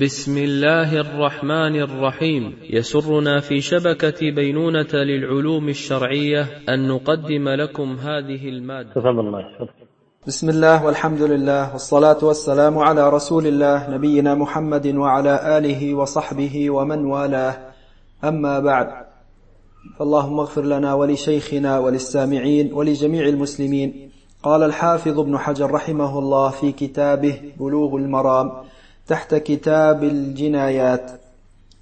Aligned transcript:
بسم 0.00 0.38
الله 0.38 1.00
الرحمن 1.00 1.80
الرحيم. 1.80 2.54
يسرنا 2.70 3.40
في 3.40 3.60
شبكة 3.60 4.30
بينونة 4.30 4.92
للعلوم 4.94 5.68
الشرعية 5.68 6.48
أن 6.68 6.88
نقدم 6.88 7.48
لكم 7.48 7.96
هذه 7.96 8.48
المادة. 8.48 8.90
تفضل 8.90 9.20
الله 9.20 9.44
بسم 10.26 10.48
الله 10.48 10.84
والحمد 10.84 11.22
لله 11.22 11.72
والصلاة 11.72 12.18
والسلام 12.22 12.78
على 12.78 13.10
رسول 13.10 13.46
الله 13.46 13.90
نبينا 13.90 14.34
محمد 14.34 14.86
وعلى 14.86 15.58
آله 15.58 15.94
وصحبه 15.94 16.70
ومن 16.70 17.04
والاه. 17.04 17.56
أما 18.24 18.60
بعد 18.60 18.88
فاللهم 19.98 20.40
اغفر 20.40 20.64
لنا 20.64 20.94
ولشيخنا 20.94 21.78
وللسامعين 21.78 22.72
ولجميع 22.72 23.28
المسلمين. 23.28 24.10
قال 24.42 24.62
الحافظ 24.62 25.20
ابن 25.20 25.38
حجر 25.38 25.70
رحمه 25.70 26.18
الله 26.18 26.50
في 26.50 26.72
كتابه 26.72 27.40
بلوغ 27.60 27.96
المرام 27.96 28.52
تحت 29.06 29.34
كتاب 29.34 30.04
الجنايات. 30.04 31.10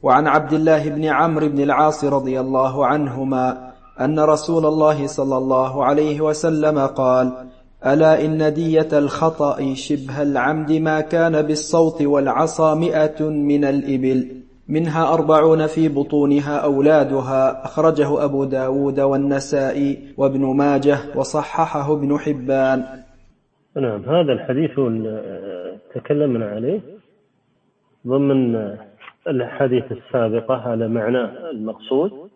وعن 0.03 0.27
عبد 0.27 0.53
الله 0.53 0.89
بن 0.89 1.05
عمرو 1.05 1.49
بن 1.49 1.61
العاص 1.61 2.05
رضي 2.05 2.41
الله 2.41 2.87
عنهما 2.87 3.73
أن 4.01 4.21
رسول 4.21 4.67
الله 4.67 5.07
صلى 5.07 5.37
الله 5.37 5.85
عليه 5.85 6.21
وسلم 6.21 6.79
قال 6.79 7.33
ألا 7.87 8.25
إن 8.25 8.55
دية 8.55 8.89
الخطأ 8.93 9.75
شبه 9.75 10.23
العمد 10.23 10.73
ما 10.73 11.01
كان 11.01 11.43
بالصوت 11.43 12.03
والعصا 12.03 12.75
مئة 12.75 13.29
من 13.29 13.65
الإبل 13.65 14.43
منها 14.69 15.13
أربعون 15.13 15.67
في 15.67 15.89
بطونها 15.89 16.57
أولادها 16.57 17.65
أخرجه 17.65 18.25
أبو 18.25 18.45
داود 18.45 19.01
والنسائي 19.01 20.15
وابن 20.17 20.57
ماجه 20.57 20.99
وصححه 21.17 21.93
ابن 21.93 22.19
حبان. 22.19 22.85
نعم 23.77 24.03
هذا 24.03 24.33
الحديث 24.33 24.71
تكلمنا 25.95 26.47
عليه. 26.47 26.94
ضمن 28.07 28.77
الأحاديث 29.29 29.93
السابقة 29.93 30.55
على 30.55 30.89
معناه 30.89 31.51
المقصود 31.51 32.31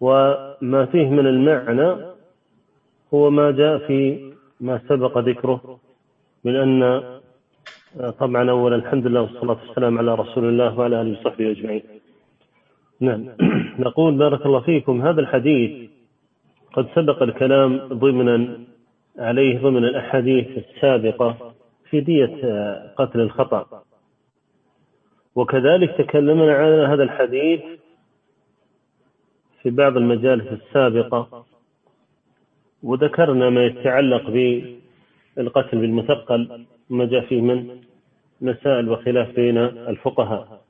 وما 0.00 0.88
فيه 0.92 1.08
من 1.08 1.26
المعنى 1.26 1.96
هو 3.14 3.30
ما 3.30 3.50
جاء 3.50 3.78
في 3.78 4.32
ما 4.60 4.80
سبق 4.88 5.18
ذكره 5.18 5.78
من 6.44 6.56
أن 6.56 7.02
طبعا 8.18 8.50
أولا 8.50 8.76
الحمد 8.76 9.06
لله 9.06 9.22
والصلاة 9.22 9.58
والسلام 9.66 9.98
على 9.98 10.14
رسول 10.14 10.44
الله 10.44 10.78
وعلى 10.78 11.00
آله 11.00 11.20
وصحبه 11.20 11.50
أجمعين. 11.50 11.82
نعم. 13.00 13.28
نقول 13.86 14.18
بارك 14.18 14.46
الله 14.46 14.60
فيكم 14.60 15.02
هذا 15.02 15.20
الحديث 15.20 15.90
قد 16.72 16.86
سبق 16.94 17.22
الكلام 17.22 17.76
ضمنا 17.88 18.58
عليه 19.18 19.58
ضمن 19.58 19.84
الأحاديث 19.84 20.46
السابقة 20.58 21.54
في 21.90 22.00
دية 22.00 22.34
قتل 22.96 23.20
الخطأ. 23.20 23.82
وكذلك 25.34 25.94
تكلمنا 25.98 26.54
عن 26.54 26.92
هذا 26.92 27.02
الحديث 27.02 27.60
في 29.62 29.70
بعض 29.70 29.96
المجالس 29.96 30.46
السابقة 30.46 31.44
وذكرنا 32.82 33.50
ما 33.50 33.64
يتعلق 33.64 34.30
بالقتل 35.36 35.78
بالمثقل 35.78 36.66
ما 36.90 37.04
جاء 37.04 37.26
فيه 37.26 37.40
من 37.40 37.80
مسائل 38.40 38.88
وخلاف 38.90 39.34
بين 39.36 39.58
الفقهاء. 39.58 40.60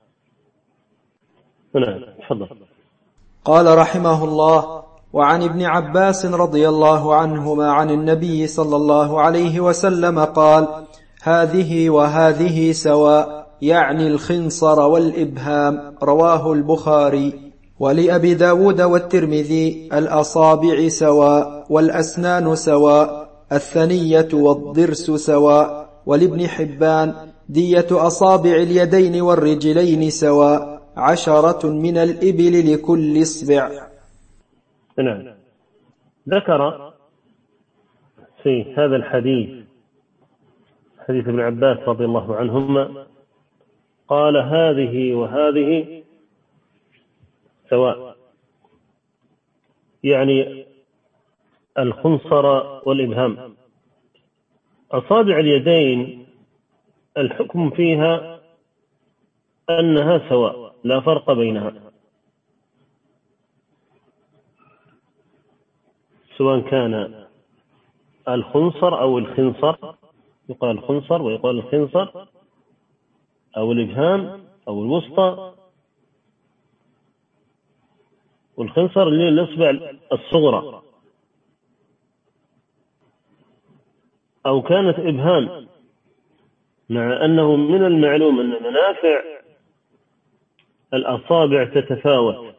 نعم 1.74 2.00
تفضل. 2.20 2.48
قال 3.44 3.78
رحمه 3.78 4.24
الله 4.24 4.84
وعن 5.12 5.42
ابن 5.42 5.62
عباس 5.62 6.26
رضي 6.26 6.68
الله 6.68 7.14
عنهما 7.14 7.72
عن 7.72 7.90
النبي 7.90 8.46
صلى 8.46 8.76
الله 8.76 9.20
عليه 9.20 9.60
وسلم 9.60 10.18
قال 10.18 10.86
هذه 11.22 11.90
وهذه 11.90 12.72
سواء. 12.72 13.41
يعني 13.62 14.06
الخنصر 14.06 14.80
والإبهام 14.80 15.94
رواه 16.02 16.52
البخاري. 16.52 17.52
ولأبي 17.82 18.34
داود 18.34 18.80
والترمذي 18.80 19.88
الأصابع 19.92 20.88
سواء 20.88 21.66
والأسنان 21.70 22.54
سواء 22.54 23.28
الثنية 23.52 24.28
والضرس 24.32 25.10
سواء 25.10 25.88
ولابن 26.06 26.46
حبان 26.46 27.14
دية 27.48 27.86
أصابع 27.90 28.50
اليدين 28.50 29.22
والرجلين 29.22 30.10
سواء 30.10 30.82
عشرة 30.96 31.66
من 31.66 31.96
الإبل 31.96 32.72
لكل 32.72 33.22
إصبع. 33.22 33.70
نعم. 34.98 35.34
ذكر 36.28 36.92
في 38.42 38.74
هذا 38.78 38.96
الحديث 38.96 39.64
حديث 41.08 41.28
ابن 41.28 41.40
عباس 41.40 41.78
رضي 41.88 42.04
الله 42.04 42.36
عنهما 42.36 43.06
قال 44.12 44.36
هذه 44.36 45.14
وهذه 45.14 46.04
سواء. 47.70 48.16
يعني 50.04 50.66
الخنصر 51.78 52.46
والإبهام. 52.88 53.56
أصابع 54.92 55.38
اليدين 55.38 56.26
الحكم 57.18 57.70
فيها 57.70 58.40
أنها 59.70 60.28
سواء 60.28 60.74
لا 60.84 61.00
فرق 61.00 61.32
بينها. 61.32 61.72
سواء 66.38 66.60
كان 66.60 67.24
الخنصر 68.28 69.00
أو 69.00 69.18
الخنصر 69.18 69.94
يقال 70.48 70.70
الخنصر 70.78 71.22
ويقال 71.22 71.58
الخنصر. 71.58 72.26
أو 73.56 73.72
الإبهام 73.72 74.44
أو 74.68 74.82
الوسطى. 74.82 75.54
والخنصر 78.56 79.02
اللي 79.02 79.28
الإصبع 79.28 79.96
الصغرى. 80.12 80.82
أو 84.46 84.62
كانت 84.62 84.98
إبهام. 84.98 85.68
مع 86.88 87.24
أنه 87.24 87.56
من 87.56 87.84
المعلوم 87.84 88.40
أن 88.40 88.62
منافع 88.62 89.22
الأصابع 90.94 91.64
تتفاوت. 91.64 92.54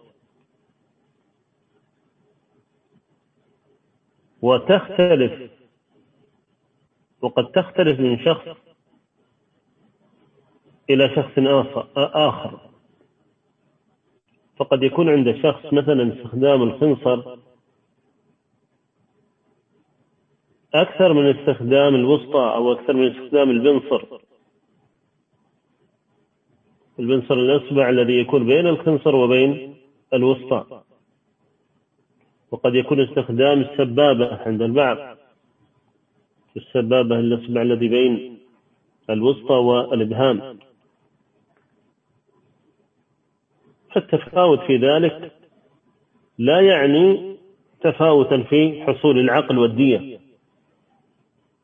وتختلف. 4.41 5.51
وقد 7.21 7.51
تختلف 7.51 7.99
من 7.99 8.19
شخص 8.25 8.72
إلى 10.89 11.09
شخص 11.15 11.31
آخر 11.97 12.59
فقد 14.57 14.83
يكون 14.83 15.09
عند 15.09 15.35
شخص 15.35 15.73
مثلا 15.73 16.13
استخدام 16.13 16.63
الخنصر 16.63 17.37
أكثر 20.73 21.13
من 21.13 21.25
استخدام 21.25 21.95
الوسطى 21.95 22.53
أو 22.55 22.71
أكثر 22.71 22.93
من 22.93 23.07
استخدام 23.11 23.49
البنصر. 23.49 24.05
البنصر 26.99 27.33
الأصبع 27.33 27.89
الذي 27.89 28.13
يكون 28.13 28.45
بين 28.45 28.67
الخنصر 28.67 29.15
وبين 29.15 29.75
الوسطى. 30.13 30.81
وقد 32.51 32.75
يكون 32.75 32.99
استخدام 32.99 33.61
السبابة 33.61 34.35
عند 34.35 34.61
البعض. 34.61 35.17
السبابة 36.57 37.19
الأصبع 37.19 37.61
الذي 37.61 37.87
بين 37.87 38.39
الوسطى 39.09 39.53
والإبهام. 39.53 40.59
فالتفاوت 43.93 44.59
في 44.59 44.77
ذلك 44.77 45.31
لا 46.37 46.59
يعني 46.59 47.35
تفاوتا 47.81 48.43
في 48.43 48.83
حصول 48.83 49.19
العقل 49.19 49.57
والدية 49.57 50.19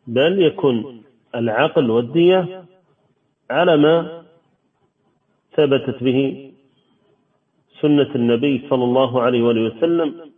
بل 0.07 0.41
يكون 0.41 1.03
العقل 1.35 1.90
والدية 1.90 2.66
على 3.51 3.78
ما 3.78 4.23
ثبتت 5.56 6.03
به 6.03 6.52
سنة 7.81 8.16
النبي 8.16 8.67
صلى 8.70 8.84
الله 8.84 9.22
عليه 9.22 9.43
وآله 9.43 9.61
وسلم 9.61 10.31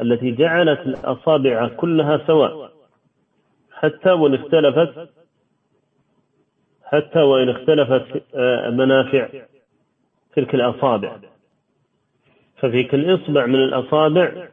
التي 0.00 0.30
جعلت 0.30 0.80
الأصابع 0.80 1.68
كلها 1.68 2.20
سواء 2.26 2.72
حتى 3.72 4.10
وإن 4.10 4.34
اختلفت 4.34 5.08
حتى 6.84 7.18
وإن 7.18 7.48
اختلفت 7.48 8.22
منافع 8.72 9.28
تلك 10.36 10.54
الأصابع. 10.54 11.16
ففي 12.56 12.84
كل 12.84 13.14
إصبع 13.14 13.46
من 13.46 13.54
الأصابع 13.54 14.48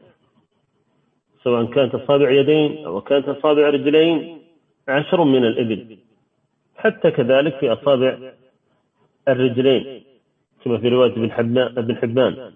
سواء 1.44 1.66
كانت 1.66 1.95
أصابع 1.95 2.31
يدين 2.31 2.86
أو 2.86 3.01
كانت 3.01 3.30
أصابع 3.30 3.69
رجلين 3.69 4.42
عشر 4.88 5.24
من 5.24 5.45
الإبل. 5.45 5.98
حتى 6.78 7.12
كذلك 7.12 7.57
في 7.57 7.74
أصابع 7.74 8.18
الرجلين 9.28 10.04
كما 10.63 10.78
في 10.78 10.89
رواية 10.89 11.12
ابن 11.78 11.95
حبان, 11.95 12.51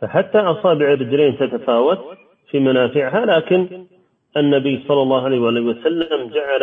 فحتى 0.00 0.38
أصابع 0.38 0.92
الرجلين 0.92 1.38
تتفاوت 1.38 1.98
في 2.50 2.60
منافعها 2.60 3.26
لكن 3.26 3.86
النبي 4.36 4.84
صلى 4.88 5.02
الله 5.02 5.24
عليه 5.24 5.38
وسلم 5.38 6.28
جعل 6.28 6.62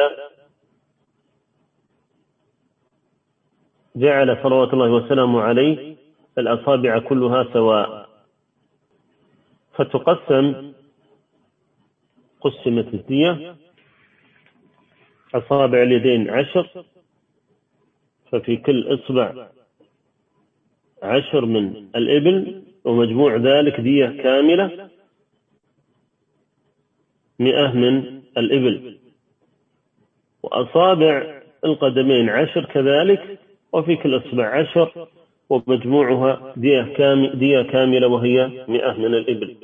جعل 3.95 4.38
صلوات 4.44 4.74
الله 4.74 4.92
وسلامه 4.92 5.42
عليه 5.42 5.95
الأصابع 6.38 7.00
كلها 7.00 7.48
سواء. 7.54 8.10
فتقسم 9.75 10.74
قسمت 12.42 12.94
الدية 12.94 13.56
أصابع 15.36 15.81
اليدين 15.84 16.30
عشر 16.30 16.86
ففي 18.31 18.57
كل 18.57 18.94
إصبع 18.94 19.48
عشر 21.04 21.45
من 21.45 21.88
الإبل 21.95 22.63
ومجموع 22.86 23.36
ذلك 23.36 23.81
دية 23.81 24.06
كاملة 24.24 24.90
مئة 27.40 27.72
من 27.72 28.22
الإبل. 28.38 29.00
وأصابع 30.44 31.42
القدمين 31.66 32.30
عشر 32.30 32.66
كذلك 32.66 33.40
وفي 33.74 33.96
كل 33.96 34.18
إصبع 34.18 34.60
عشر 34.60 35.08
ومجموعها 35.50 36.54
دية, 36.58 36.81
كامل 36.81 37.40
دية 37.40 37.62
كاملة 37.62 38.08
وهي 38.08 38.66
مئة 38.68 38.94
من 38.94 39.14
الإبل. 39.14 39.58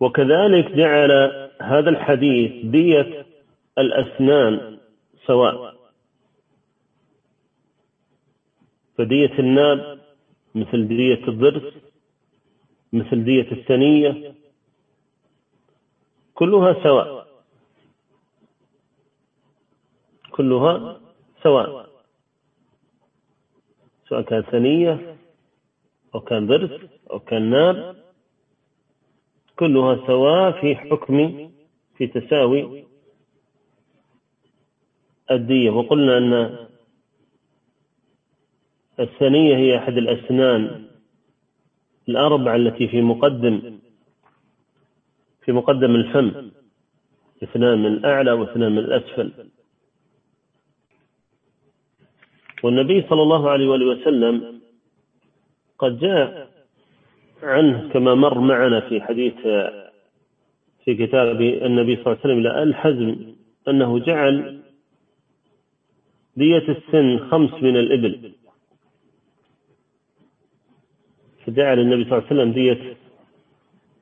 وكذلك 0.00 0.70
جعل 0.72 1.10
هذا 1.62 1.90
الحديث 1.90 2.66
دية 2.66 3.26
الأسنان 3.78 4.78
سواء. 5.26 5.74
فدية 8.98 9.38
الناب 9.38 9.98
مثل 10.54 10.88
دية 10.88 11.28
الضرس 11.28 11.74
مثل 12.92 13.24
دية 13.24 13.52
الثنية 13.52 14.34
كلها 16.34 16.82
سواء. 16.82 17.27
كلها 20.38 21.00
سواء. 21.42 21.88
سواء 24.08 24.22
كان 24.22 24.42
ثنية 24.42 25.16
أو 26.14 26.20
كان 26.20 26.46
ضرس 26.46 26.80
أو 27.10 27.18
كان 27.18 27.50
ناب 27.50 27.96
كلها 29.58 30.06
سواء 30.06 30.60
في 30.60 30.76
حكم 30.76 31.50
في 31.96 32.06
تساوي 32.06 32.84
الدية. 35.30 35.70
وقلنا 35.70 36.18
أن 36.18 36.32
الثنية 39.00 39.56
هي 39.56 39.78
أحد 39.78 39.96
الأسنان 39.96 40.88
الأربعة 42.08 42.56
التي 42.56 42.88
في 42.88 43.02
مقدم 43.02 43.78
في 45.44 45.52
مقدم 45.52 45.94
الفم 45.94 46.50
اثنان 47.42 47.78
من 47.78 47.86
الأعلى 47.86 48.32
واثنان 48.32 48.72
من 48.72 48.78
الأسفل. 48.78 49.32
والنبي 52.62 53.02
صلى 53.10 53.22
الله 53.22 53.50
عليه 53.50 53.68
وآله 53.68 53.86
وسلم 53.86 54.60
قد 55.78 55.98
جاء 55.98 56.48
عنه 57.42 57.88
كما 57.92 58.14
مر 58.14 58.38
معنا 58.38 58.80
في 58.80 59.00
حديث 59.00 59.34
في 60.84 60.94
كتاب 61.06 61.40
النبي 61.40 61.96
صلى 61.96 62.06
الله 62.06 62.18
عليه 62.18 62.20
وسلم 62.20 62.38
إلى 62.38 62.62
الحزم 62.62 63.16
أنه 63.68 63.98
جعل 63.98 64.60
دية 66.36 66.68
السن 66.68 67.18
خمس 67.30 67.52
من 67.62 67.76
الإبل. 67.76 68.32
فجعل 71.46 71.78
النبي 71.78 72.04
صلى 72.04 72.18
الله 72.18 72.28
عليه 72.30 72.40
وسلم 72.40 72.52
دية 72.52 72.96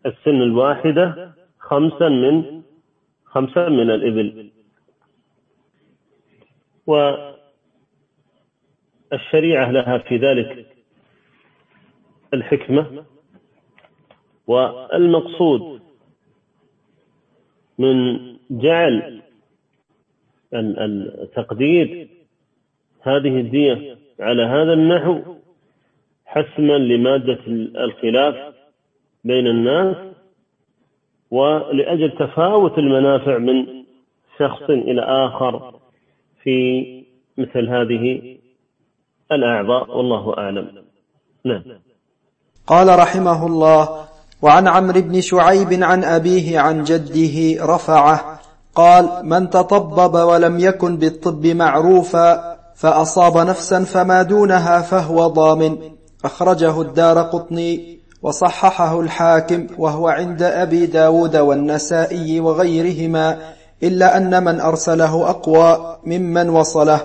السن 0.06 0.42
الواحدة 0.42 1.32
خمسا 1.58 2.08
من 2.08 2.62
خمسا 3.24 3.68
من 3.68 3.90
الإبل. 3.90 4.50
والشريعة 9.12 9.70
لها 9.70 9.98
في 9.98 10.16
ذلك 10.16 10.66
الحكمة 12.34 13.04
والمقصود 14.46 15.80
من 17.78 18.18
جعل 18.50 19.22
التقدير 20.54 22.08
هذه 23.02 23.40
الدية 23.40 23.98
على 24.20 24.42
هذا 24.42 24.72
النحو 24.72 25.20
حسما 26.26 26.78
لمادة 26.78 27.38
الخلاف 27.84 28.54
بين 29.24 29.46
الناس 29.46 29.96
ولأجل 31.30 32.10
تفاوت 32.10 32.78
المنافع 32.78 33.38
من 33.38 33.84
شخص 34.38 34.70
إلى 34.70 35.02
آخر 35.02 35.80
في 36.42 36.86
مثل 37.38 37.68
هذه 37.68 38.36
الأعضاء 39.32 39.96
والله 39.96 40.38
أعلم. 40.38 40.67
نعم. 41.44 41.62
قال 42.67 42.99
رحمه 42.99 43.46
الله 43.46 43.88
وعن 44.43 44.69
عمرو 44.69 45.00
بن 45.00 45.20
شعيب 45.20 45.82
عن 45.82 46.05
أبيه 46.05 46.61
عن 46.61 46.84
جده 46.84 47.67
رفعه 47.67 48.40
قال 48.75 49.08
من 49.23 49.50
تطبب 49.50 50.14
ولم 50.14 50.58
يكن 50.58 50.96
بالطب 50.96 51.46
معروفا 51.46 52.56
فأصاب 52.75 53.38
نفسا 53.38 53.84
فما 53.84 54.23
دونها 54.23 54.81
فهو 54.81 55.26
ضامن 55.26 55.78
أخرجه 56.25 56.81
الدار 56.81 57.23
قطني 57.23 57.99
وصححه 58.23 59.00
الحاكم 59.00 59.67
وهو 59.78 60.08
عند 60.08 60.43
أبي 60.43 60.87
داود 60.87 61.37
والنسائي 61.37 62.40
وغيرهما 62.40 63.38
إلا 63.82 64.17
أن 64.17 64.44
من 64.44 64.61
أرسله 64.61 65.31
أقوى 65.31 65.96
ممن 66.05 66.49
وصله. 66.49 67.00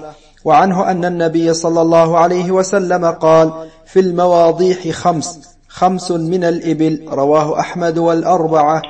وعنه 0.45 0.91
أن 0.91 1.05
النبي 1.05 1.53
صلى 1.53 1.81
الله 1.81 2.17
عليه 2.17 2.51
وسلم 2.51 3.05
قال 3.05 3.51
في 3.85 3.99
المواضيح 3.99 4.87
خمس 4.89 5.57
خمس 5.67 6.11
من 6.11 6.43
الإبل 6.43 7.07
رواه 7.09 7.59
أحمد 7.59 7.97
والأربعة 7.97 8.81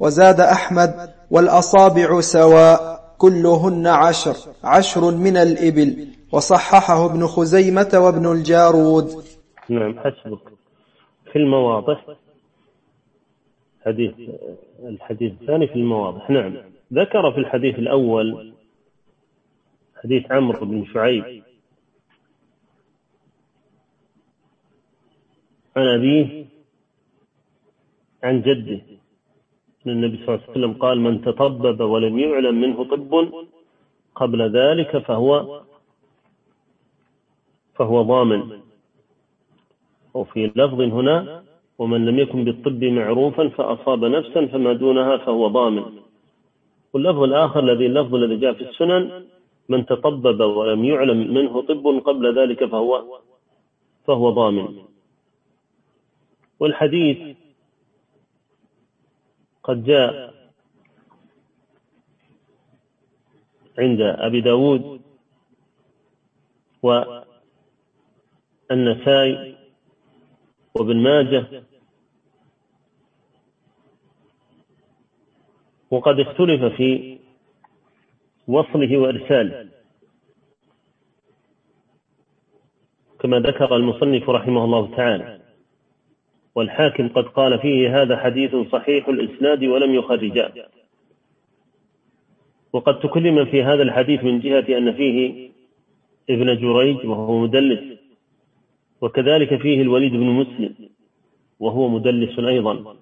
وزاد 0.00 0.40
أحمد 0.40 1.10
والأصابع 1.30 2.20
سواء 2.20 3.00
كلهن 3.18 3.86
عشر 3.86 4.36
عشر 4.64 5.10
من 5.10 5.36
الإبل 5.36 6.08
وصححه 6.32 7.06
ابن 7.06 7.26
خزيمة 7.26 7.90
وابن 7.94 8.32
الجارود. 8.32 9.06
نعم 9.68 9.98
حسبك. 9.98 10.50
في 11.32 11.38
المواضح 11.38 12.06
حديث 13.86 14.10
الحديث 14.84 15.32
الثاني 15.40 15.66
في 15.66 15.74
المواضح 15.74 16.30
نعم. 16.30 16.56
ذكر 16.92 17.32
في 17.32 17.38
الحديث 17.38 17.78
الأول 17.78 18.52
حديث 20.04 20.32
عمرو 20.32 20.66
بن 20.66 20.84
شعيب. 20.84 21.42
عن 25.76 25.86
أبيه 25.86 26.46
عن 28.24 28.42
جده. 28.42 28.80
أن 29.86 29.90
النبي 29.90 30.16
صلى 30.16 30.28
الله 30.28 30.40
عليه 30.48 30.50
وسلم 30.50 30.72
قال 30.72 31.00
من 31.00 31.22
تطبب 31.22 31.80
ولم 31.80 32.18
يعلم 32.18 32.60
منه 32.60 32.84
طب 32.84 33.12
قبل 34.14 34.40
ذلك 34.56 34.98
فهو 34.98 35.62
فهو 37.74 38.02
ضامن. 38.02 38.60
وفي 40.14 40.46
لفظ 40.46 40.80
هنا 40.80 41.44
ومن 41.78 42.06
لم 42.06 42.18
يكن 42.18 42.44
بالطب 42.44 42.84
معروفا 42.84 43.48
فأصاب 43.48 44.04
نفسا 44.04 44.46
فما 44.46 44.72
دونها 44.72 45.16
فهو 45.16 45.48
ضامن. 45.48 45.84
واللفظ 46.92 47.22
الآخر 47.22 47.60
الذي 47.60 47.86
اللفظ 47.86 48.14
الذي 48.14 48.36
جاء 48.36 48.52
في 48.52 48.64
السنن 48.70 49.24
من 49.70 49.86
تطبب 49.86 50.40
ولم 50.40 50.84
يعلم 50.84 51.34
منه 51.34 51.62
طب 51.62 52.02
قبل 52.06 52.38
ذلك 52.38 52.64
فهو 52.64 53.20
فهو 54.06 54.30
ضامن. 54.30 54.84
والحديث 56.60 57.36
قد 59.64 59.84
جاء 59.84 60.34
عند 63.78 64.00
أبي 64.00 64.40
داود 64.40 65.00
والنسائي 68.70 69.56
وابن 70.74 70.96
ماجه 70.96 71.64
وقد 75.90 76.20
اختلف 76.20 76.64
في 76.76 77.19
وصله 78.50 78.98
وإرساله 78.98 79.68
كما 83.20 83.38
ذكر 83.38 83.76
المصنف 83.76 84.30
رحمه 84.30 84.64
الله 84.64 84.96
تعالى 84.96 85.40
والحاكم 86.54 87.08
قد 87.08 87.24
قال 87.24 87.58
فيه 87.58 88.02
هذا 88.02 88.16
حديث 88.16 88.56
صحيح 88.72 89.08
الإسناد 89.08 89.64
ولم 89.64 89.94
يخرجاه 89.94 90.52
وقد 92.72 93.00
تكلم 93.00 93.44
في 93.44 93.62
هذا 93.62 93.82
الحديث 93.82 94.24
من 94.24 94.40
جهة 94.40 94.78
أن 94.78 94.92
فيه 94.92 95.50
ابن 96.30 96.56
جريج 96.56 97.06
وهو 97.06 97.38
مدلس 97.38 97.98
وكذلك 99.00 99.62
فيه 99.62 99.82
الوليد 99.82 100.12
بن 100.12 100.26
مسلم 100.26 100.74
وهو 101.60 101.88
مدلس 101.88 102.38
أيضا. 102.38 102.96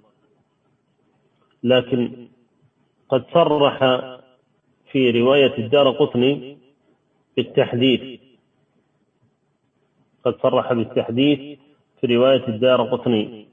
لكن 1.62 2.28
قد 3.08 3.24
صرح 3.34 3.82
في 4.92 5.10
رواية 5.10 5.58
الدار 5.58 5.90
قطني 5.90 6.58
بالتحديث. 7.36 8.20
قد 10.24 10.40
صرح 10.42 10.72
بالتحديث 10.72 11.58
في 12.00 12.16
رواية 12.16 12.48
الدار 12.48 12.82
قطني. 12.82 13.46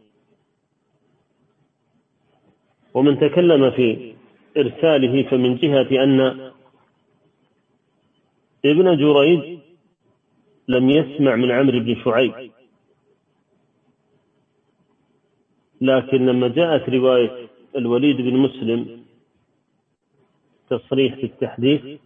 ومن 2.94 3.20
تكلم 3.20 3.72
في 3.72 4.14
إرساله 4.58 5.24
فمن 5.30 5.56
جهة 5.56 6.04
أن 6.04 6.52
ابن 8.66 8.98
جريج 8.98 9.60
لم 10.68 10.90
يسمع 10.90 11.36
من 11.36 11.52
عمرو 11.52 11.80
بن 11.80 11.96
شعيب. 12.04 12.52
لكن 15.82 16.26
لما 16.26 16.48
جاءت 16.48 16.90
رواية 16.90 17.48
الوليد 17.76 18.18
بن 18.18 18.38
مسلم 18.38 18.95
تصريح 20.70 21.16
في 21.16 21.24
التحديث. 21.26 22.00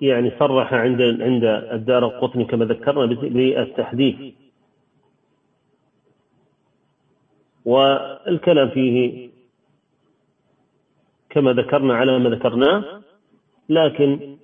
يعني 0.00 0.32
صرح 0.38 0.74
عند 0.74 1.02
عند 1.02 1.44
الدار 1.44 2.04
القطني 2.04 2.44
كما 2.44 2.64
ذكرنا 2.64 3.06
بالتحديث 3.06 4.34
والكلام 7.64 8.68
فيه 8.70 9.30
كما 11.30 11.52
ذكرنا 11.52 11.94
على 11.94 12.18
ما 12.18 12.30
ذكرناه 12.30 13.02
لكن 13.68 14.36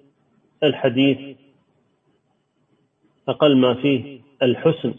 الحديث 0.62 1.37
أقل 3.28 3.57
ما 3.57 3.75
فيه 3.75 4.21
الحسن. 4.43 4.95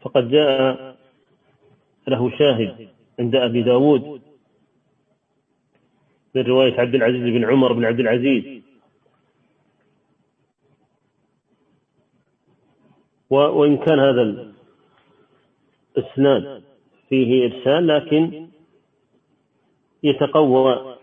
فقد 0.00 0.30
جاء 0.30 0.95
له 2.08 2.30
شاهد 2.38 2.88
عند 3.18 3.36
أبي 3.36 3.62
داود 3.62 4.22
من 6.34 6.42
رواية 6.42 6.80
عبد 6.80 6.94
العزيز 6.94 7.22
بن 7.22 7.44
عمر 7.44 7.72
بن 7.72 7.84
عبد 7.84 8.00
العزيز. 8.00 8.62
وإن 13.30 13.76
كان 13.76 13.98
هذا 13.98 14.52
الإسناد 15.96 16.62
فيه 17.08 17.44
إرسال 17.44 17.86
لكن 17.86 18.48
يتقوى 20.02 20.96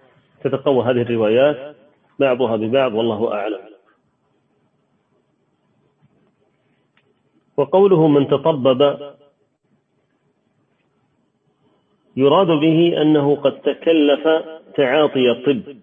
تتقوى 0.44 0.84
هذه 0.84 1.02
الروايات 1.02 1.76
بعضها 2.20 2.56
ببعض 2.56 2.94
والله 2.94 3.34
أعلم. 3.34 3.70
وقوله 7.58 8.08
من 8.08 8.28
تطبب 8.28 9.14
يراد 12.16 12.48
به 12.48 13.02
أنه 13.02 13.36
قد 13.36 13.62
تكلف 13.62 14.28
تعاطي 14.76 15.32
الطب. 15.32 15.78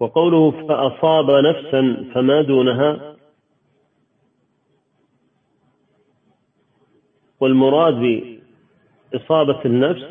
وقوله 0.00 0.50
فأصاب 0.50 1.30
نفسا 1.30 2.10
فما 2.14 2.42
دونها 2.42 3.16
والمراد 7.40 7.94
بإصابة 9.12 9.64
النفس 9.64 10.06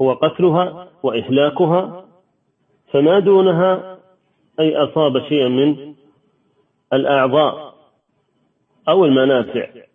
هو 0.00 0.12
قتلها 0.12 0.88
وإهلاكها 1.02 2.04
فما 2.92 3.18
دونها 3.18 3.98
أي 4.60 4.76
أصاب 4.76 5.28
شيئا 5.28 5.48
من 5.48 5.94
الأعضاء 6.92 7.74
أو 8.88 9.04
المنافع. 9.04 9.89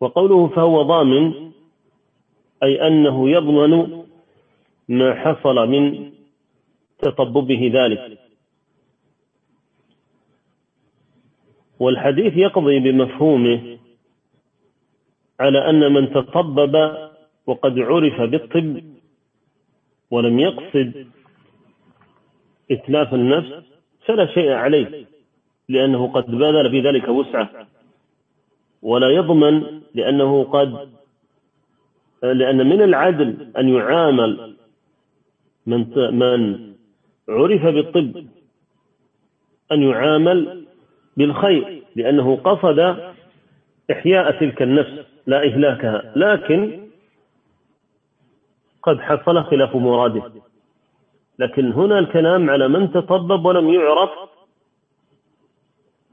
وقوله 0.00 0.48
فهو 0.48 0.82
ضامن 0.82 1.52
أي 2.62 2.86
أنه 2.86 3.30
يضمن 3.30 4.02
ما 4.88 5.14
حصل 5.14 5.68
من 5.68 6.12
تطببه 6.98 7.70
ذلك. 7.74 8.18
والحديث 11.80 12.36
يقضي 12.36 12.78
بمفهومه 12.78 13.78
على 15.40 15.70
أن 15.70 15.92
من 15.92 16.12
تطبب 16.12 17.06
وقد 17.46 17.78
عرف 17.78 18.20
بالطب 18.20 18.82
ولم 20.10 20.38
يقصد 20.38 21.06
إتلاف 22.70 23.14
النفس 23.14 23.64
فلا 24.06 24.26
شيء 24.34 24.50
عليه 24.50 25.06
لأنه 25.68 26.12
قد 26.12 26.26
بذل 26.26 26.70
في 26.70 26.80
ذلك 26.80 27.08
وسعة. 27.08 27.66
ولا 28.86 29.08
يضمن 29.08 29.80
لأنه 29.94 30.44
قد 30.44 30.88
لأن 32.22 32.66
من 32.66 32.82
العدل 32.82 33.50
أن 33.58 33.68
يعامل 33.68 34.56
من 35.66 35.78
من 36.18 36.72
عرف 37.28 37.62
بالطب 37.66 38.26
أن 39.72 39.82
يعامل 39.82 40.64
بالخير 41.16 41.82
لأنه 41.96 42.36
قصد 42.36 42.78
إحياء 43.90 44.40
تلك 44.40 44.62
النفس 44.62 45.06
لا 45.26 45.38
إهلاكها. 45.38 46.12
لكن 46.16 46.88
قد 48.82 49.00
حصل 49.00 49.44
خلاف 49.44 49.76
مراده. 49.76 50.32
لكن 51.38 51.72
هنا 51.72 51.98
الكلام 51.98 52.50
على 52.50 52.68
من 52.68 52.92
تطبب 52.92 53.44
ولم 53.44 53.68
يعرف 53.68 54.10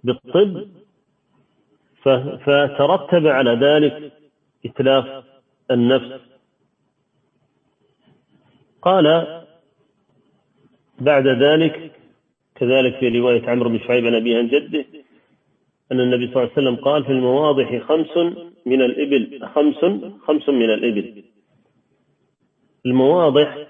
بالطب 0.04 0.68
فترتب 2.04 3.28
على 3.28 3.52
ذلك 3.52 4.12
إتلاف 4.66 5.24
النفس. 5.72 6.22
قال 8.82 9.42
بعد 11.00 11.28
ذلك 11.28 11.92
كذلك 12.56 13.00
في 13.00 13.20
رواية 13.20 13.50
عمرو 13.50 13.70
بن 13.70 13.80
شعيب 13.80 14.06
عن 14.06 14.16
أبيه 14.16 14.38
عن 14.38 14.48
جده 14.48 14.86
أن 15.92 16.00
النبي 16.00 16.28
صلى 16.28 16.44
الله 16.44 16.52
عليه 16.58 16.70
وسلم 16.70 16.76
قال 16.76 17.04
في 17.04 17.12
المواضح 17.12 17.80
خمس 17.82 18.18
من 18.66 18.82
الإبل 18.82 19.48
خمس 19.48 19.76
خمس 20.22 20.50
من 20.50 20.70
الإبل. 20.74 21.24
المواضح 22.86 23.68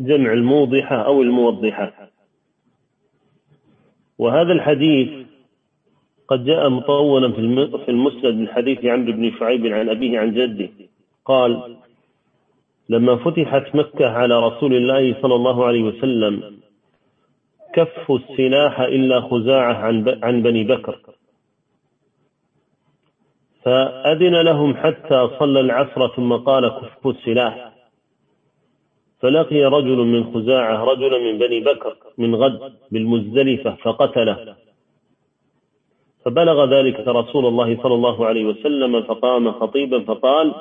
جمع 0.00 0.32
الموضحة 0.32 0.96
أو 0.96 1.22
الموضحة. 1.22 2.10
وهذا 4.18 4.52
الحديث 4.52 5.25
قد 6.28 6.44
جاء 6.44 6.68
مطولا 6.68 7.32
في 7.84 7.88
المسند 7.88 8.34
من 8.34 8.48
حديث 8.48 8.84
عمرو 8.84 9.12
بن 9.12 9.32
شعيب 9.38 9.66
عن 9.66 9.88
أبيه 9.88 10.18
عن 10.18 10.34
جده. 10.34 10.68
قال 11.24 11.76
لما 12.88 13.16
فتحت 13.16 13.74
مكة 13.74 14.06
على 14.06 14.40
رسول 14.40 14.74
الله 14.74 15.22
صلى 15.22 15.34
الله 15.34 15.66
عليه 15.66 15.82
وسلم 15.82 16.56
كفوا 17.74 18.18
السلاح 18.18 18.80
إلا 18.80 19.20
خزاعة 19.20 19.74
عن 20.22 20.42
بني 20.42 20.64
بكر. 20.64 20.98
فأذن 23.62 24.42
لهم 24.42 24.76
حتى 24.76 25.28
صلى 25.38 25.60
العصر 25.60 26.08
ثم 26.08 26.32
قال 26.32 26.68
كفوا 26.68 27.12
السلاح 27.12 27.72
فلقي 29.20 29.64
رجل 29.64 29.96
من 29.96 30.34
خزاعة 30.34 30.84
رجلا 30.84 31.18
من 31.18 31.38
بني 31.38 31.60
بكر 31.60 31.96
من 32.18 32.34
غد 32.34 32.72
بالمزدلفة 32.90 33.76
فقتله. 33.82 34.65
فبلغ 36.26 36.64
ذلك 36.64 37.08
رسول 37.08 37.46
الله 37.46 37.82
صلى 37.82 37.94
الله 37.94 38.26
عليه 38.26 38.44
وسلم 38.44 39.02
فقام 39.02 39.52
خطيبا 39.52 40.04
فقال 40.04 40.54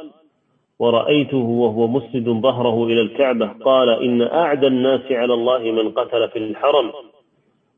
ورأيته 0.79 1.37
وهو 1.37 1.87
مسند 1.87 2.29
ظهره 2.29 2.85
إلى 2.85 3.01
الكعبة 3.01 3.47
قال 3.47 3.89
إن 3.89 4.21
أعدى 4.21 4.67
الناس 4.67 5.11
على 5.11 5.33
الله 5.33 5.59
من 5.59 5.91
قتل 5.91 6.29
في 6.29 6.39
الحرم 6.39 6.91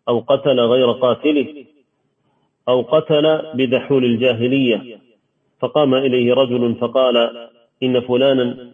أو 0.09 0.19
قتل 0.19 0.59
غير 0.59 0.91
قاتله 0.91 1.65
أو 2.69 2.81
قتل 2.81 3.41
بدحول 3.53 4.05
الجاهلية. 4.05 4.99
فقام 5.59 5.93
إليه 5.93 6.33
رجل 6.33 6.75
فقال 6.75 7.47
إن 7.83 7.99
فلانا 7.99 8.73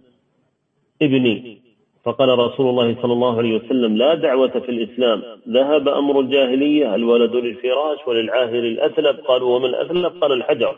ابني 1.02 1.63
فقال 2.04 2.40
رسول 2.40 2.70
الله 2.70 3.02
صلى 3.02 3.14
الله 3.14 3.38
عليه 3.38 3.56
وسلم 3.56 3.98
لا 3.98 4.16
دعوة 4.16 4.60
في 4.60 4.70
الإسلام. 4.70 5.24
ذهب 5.50 5.88
أمر 5.88 6.20
الجاهلية 6.20 6.96
الولد 6.96 7.36
للفراش 7.36 8.08
وللعاهر 8.08 8.60
الأثلب 8.60 9.20
قالوا 9.20 9.56
وما 9.56 9.68
الأثلب 9.68 10.22
قال 10.22 10.32
الحجر. 10.32 10.78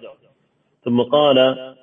ثم 0.84 1.02
قال 1.02 1.38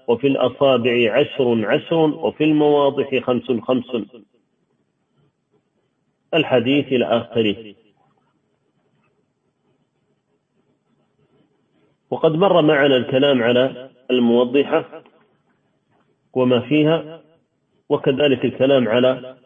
وفي 0.08 0.26
الأصابع 0.26 1.12
عشر 1.12 1.66
عشر 1.66 1.96
وفي 1.96 2.44
المواضح 2.44 3.18
خمس 3.18 3.52
خمس. 3.62 4.06
الحديث 6.34 6.86
إلى 6.86 7.04
آخره. 7.04 7.74
وقد 12.10 12.32
مر 12.32 12.62
معنا 12.62 12.96
الكلام 12.96 13.42
على 13.42 13.90
الموضحة 14.10 15.02
وما 16.34 16.60
فيها. 16.60 17.22
وكذلك 17.92 18.44
الكلام 18.44 18.88
على 18.88 19.36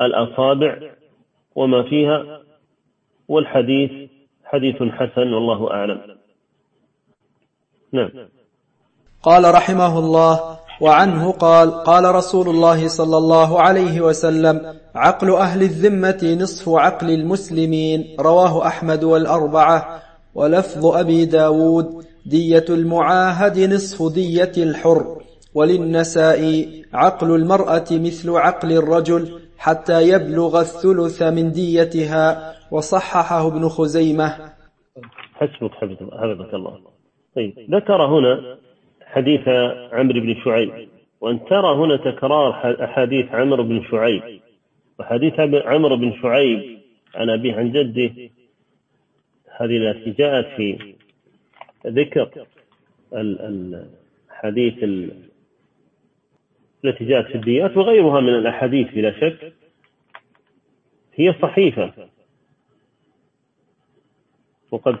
الأصابع 0.00 0.78
وما 1.54 1.82
فيها 1.82 2.40
والحديث 3.28 4.10
حديث 4.44 4.76
حسن 4.76 5.32
والله 5.32 5.70
أعلم. 5.70 6.00
نعم. 7.92 8.10
قال 9.22 9.54
رحمه 9.54 9.98
الله 9.98 10.58
وعنه 10.80 11.32
قال 11.32 11.70
قال 11.70 12.14
رسول 12.14 12.48
الله 12.48 12.88
صلى 12.88 13.16
الله 13.16 13.60
عليه 13.60 14.00
وسلم 14.00 14.74
عقل 14.94 15.32
أهل 15.32 15.62
الذمة 15.62 16.36
نصف 16.40 16.68
عقل 16.68 17.10
المسلمين 17.10 18.16
رواه 18.20 18.66
أحمد 18.66 19.04
والأربعة 19.04 20.02
ولفظ 20.34 20.86
أبي 20.86 21.24
داود 21.24 22.04
دية 22.26 22.64
المعاهد 22.68 23.58
نصف 23.58 24.12
دية 24.12 24.52
الحر. 24.56 25.25
وللنساء 25.56 26.40
عقل 26.94 27.28
المرأة 27.40 27.88
مثل 28.06 28.30
عقل 28.30 28.70
الرجل 28.72 29.22
حتى 29.58 29.98
يبلغ 30.12 30.60
الثلث 30.60 31.22
من 31.22 31.52
ديتها 31.52 32.54
وصححه 32.72 33.46
ابن 33.48 33.68
خزيمة. 33.68 34.28
حسبك 35.34 35.72
حفظك 35.72 36.54
الله. 36.54 36.78
طيب 37.36 37.52
ذكر 37.70 38.00
هنا 38.02 38.56
حديث 39.06 39.48
عمرو 39.92 40.20
بن 40.20 40.34
شعيب 40.44 40.88
وأن 41.20 41.44
ترى 41.44 41.70
هنا 41.80 41.96
تكرار 41.96 42.50
أحاديث 42.84 43.26
عمرو 43.32 43.62
بن 43.62 43.82
شعيب. 43.90 44.22
وحديث 44.98 45.34
عمرو 45.40 45.96
بن 45.96 46.12
شعيب 46.22 46.78
عن 47.14 47.30
أبيه 47.30 47.54
عن 47.54 47.72
جده 47.72 48.12
هذه 49.56 49.76
التي 49.76 50.10
جاءت 50.10 50.46
في 50.56 50.94
ذكر 51.86 52.30
الحديث 53.12 54.74
التي 56.86 57.04
جاءت 57.04 57.26
في 57.26 57.34
الديات 57.34 57.76
وغيرها 57.76 58.20
من 58.20 58.34
الأحاديث 58.34 58.94
بلا 58.94 59.20
شك. 59.20 59.52
هي 61.14 61.34
صحيفة. 61.42 61.92
وقد 64.70 64.96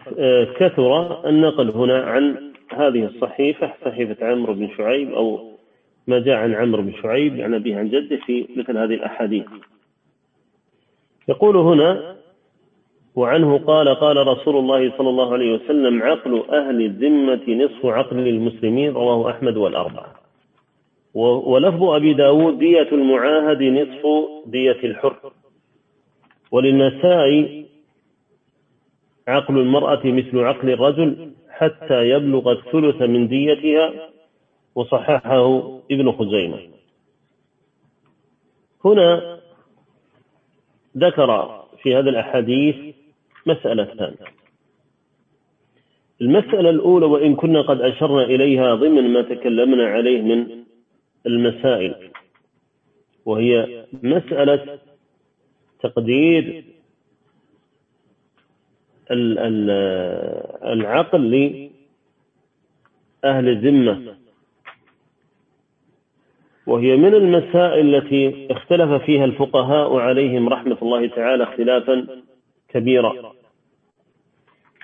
كثر 0.56 1.28
النقل 1.28 1.70
هنا 1.70 2.02
عن 2.02 2.52
هذه 2.72 3.04
الصحيفة 3.04 3.72
صحيفة 3.84 4.26
عمرو 4.26 4.54
بن 4.54 4.68
شعيب 4.76 5.12
أو 5.12 5.52
ما 6.06 6.18
جاء 6.18 6.36
عن 6.36 6.54
عمرو 6.54 6.82
بن 6.82 6.92
شعيب 7.02 7.40
عن 7.40 7.54
أبيه 7.54 7.76
عن 7.76 7.88
جده 7.88 8.16
في 8.16 8.46
مثل 8.56 8.78
هذه 8.78 8.94
الأحاديث. 8.94 9.46
يقول 11.28 11.56
هنا 11.56 12.16
وعنه 13.14 13.58
قال 13.58 13.88
قال 13.88 14.26
رسول 14.26 14.56
الله 14.56 14.98
صلى 14.98 15.08
الله 15.08 15.32
عليه 15.32 15.54
وسلم 15.54 16.02
عقل 16.02 16.44
أهل 16.50 16.84
الذمة 16.84 17.64
نصف 17.64 17.86
عقل 17.86 18.28
المسلمين 18.28 18.92
رواه 18.92 19.30
أحمد 19.30 19.56
والأربعة. 19.56 20.25
ولفظ 21.16 21.82
أبي 21.82 22.14
داود 22.14 22.58
دية 22.58 22.88
المعاهد 22.92 23.62
نصف 23.62 24.06
دية 24.46 24.80
الحر. 24.84 25.32
وللنساء 26.50 27.64
عقل 29.28 29.58
المرأة 29.58 30.00
مثل 30.04 30.38
عقل 30.38 30.70
الرجل 30.70 31.32
حتى 31.48 32.10
يبلغ 32.10 32.52
الثلث 32.52 33.02
من 33.02 33.28
ديتها 33.28 33.92
وصححه 34.74 35.78
ابن 35.90 36.12
خزيمة. 36.12 36.58
هنا 38.84 39.38
ذكر 40.96 41.60
في 41.82 41.96
هذا 41.96 42.10
الأحاديث 42.10 42.94
مسألتان. 43.46 44.14
المسألة 46.20 46.70
الأولى 46.70 47.06
وإن 47.06 47.34
كنا 47.36 47.62
قد 47.62 47.80
أشرنا 47.80 48.24
إليها 48.24 48.74
ضمن 48.74 49.12
ما 49.12 49.22
تكلمنا 49.22 49.86
عليه 49.86 50.22
من 50.22 50.65
المسائل 51.26 52.10
وهي 53.24 53.86
مسألة 54.02 54.78
تقدير 55.80 56.64
العقل 60.72 61.30
لأهل 63.24 63.48
الذمة. 63.48 64.16
وهي 66.66 66.96
من 66.96 67.14
المسائل 67.14 67.94
التي 67.94 68.52
اختلف 68.52 69.02
فيها 69.02 69.24
الفقهاء 69.24 69.96
عليهم 69.96 70.48
رحمة 70.48 70.78
الله 70.82 71.06
تعالى 71.06 71.44
اختلافا 71.44 72.06
كبيرا. 72.68 73.32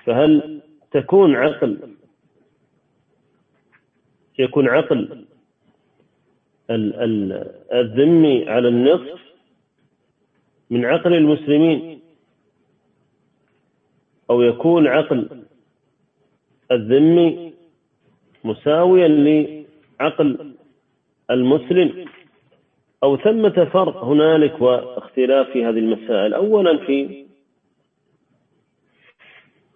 فهل 0.05 0.61
تكون 0.91 1.35
عقل 1.35 1.77
يكون 4.39 4.69
عقل 4.69 5.25
الذمي 7.73 8.49
على 8.49 8.67
النصف 8.67 9.19
من 10.69 10.85
عقل 10.85 11.13
المسلمين. 11.13 11.99
أو 14.29 14.41
يكون 14.41 14.87
عقل 14.87 15.27
الذمي 16.71 17.53
مساويا 18.43 19.07
لعقل 19.07 20.53
المسلم. 21.31 22.05
أو 23.03 23.17
ثمة 23.17 23.69
فرق 23.73 24.03
هنالك 24.03 24.61
واختلاف 24.61 25.49
في 25.49 25.65
هذه 25.65 25.79
المسائل. 25.79 26.33
أولا 26.33 26.77
في 26.77 27.25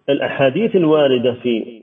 الأحاديث 0.08 0.76
الواردة 0.76 1.32
في 1.32 1.82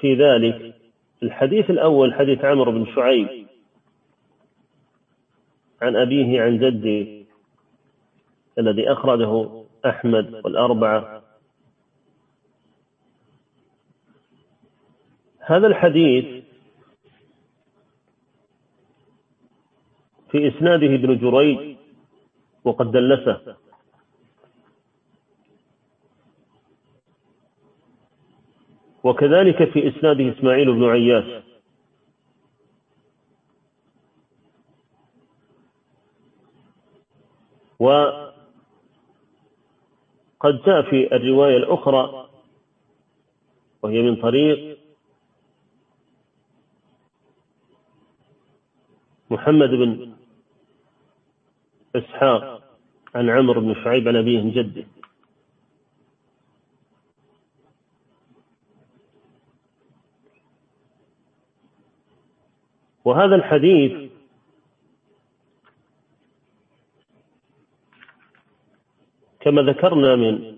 في 0.00 0.14
ذلك. 0.14 0.74
الحديث 1.22 1.70
الأول 1.70 2.14
حديث 2.14 2.44
عمرو 2.44 2.72
بن 2.72 2.86
شعيب. 2.94 3.43
عن 5.82 5.96
أبيه 5.96 6.42
عن 6.42 6.58
جده 6.58 7.24
الذي 8.58 8.92
أخرجه 8.92 9.64
أحمد 9.86 10.34
والأربعة. 10.44 11.22
هذا 15.38 15.66
الحديث 15.66 16.44
في 20.30 20.48
إسناده 20.48 20.86
ابن 20.86 21.18
جريج 21.18 21.76
وقد 22.64 22.90
دلسه. 22.90 23.56
وكذلك 29.04 29.70
في 29.70 29.88
إسناده 29.88 30.38
إسماعيل 30.38 30.72
بن 30.72 30.84
عياش. 30.84 31.43
وقد 37.78 38.32
جاء 40.66 40.82
في 40.90 41.16
الرواية 41.16 41.56
الأخرى 41.56 42.30
وهي 43.82 44.02
من 44.02 44.16
طريق 44.16 44.78
محمد 49.30 49.68
بن 49.70 50.14
إسحاق 51.96 52.62
عن 53.14 53.30
عمرو 53.30 53.60
بن 53.60 53.74
شعيب 53.74 54.08
عن 54.08 54.16
أبيه 54.16 54.62
جده. 54.62 54.84
وهذا 63.04 63.34
الحديث 63.34 64.10
كما 69.44 69.62
ذكرنا 69.62 70.16
من 70.16 70.56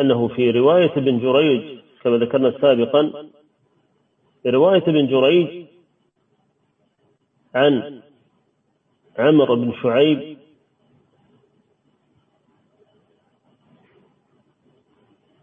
أنه 0.00 0.28
في 0.28 0.50
رواية 0.50 0.92
ابن 0.96 1.18
جريج 1.18 1.78
كما 2.02 2.16
ذكرنا 2.16 2.50
سابقا 2.60 3.28
رواية 4.46 4.82
ابن 4.82 5.06
جريج 5.06 5.66
عن 7.54 8.02
عمرو 9.18 9.56
بن 9.56 9.72
شعيب 9.82 10.38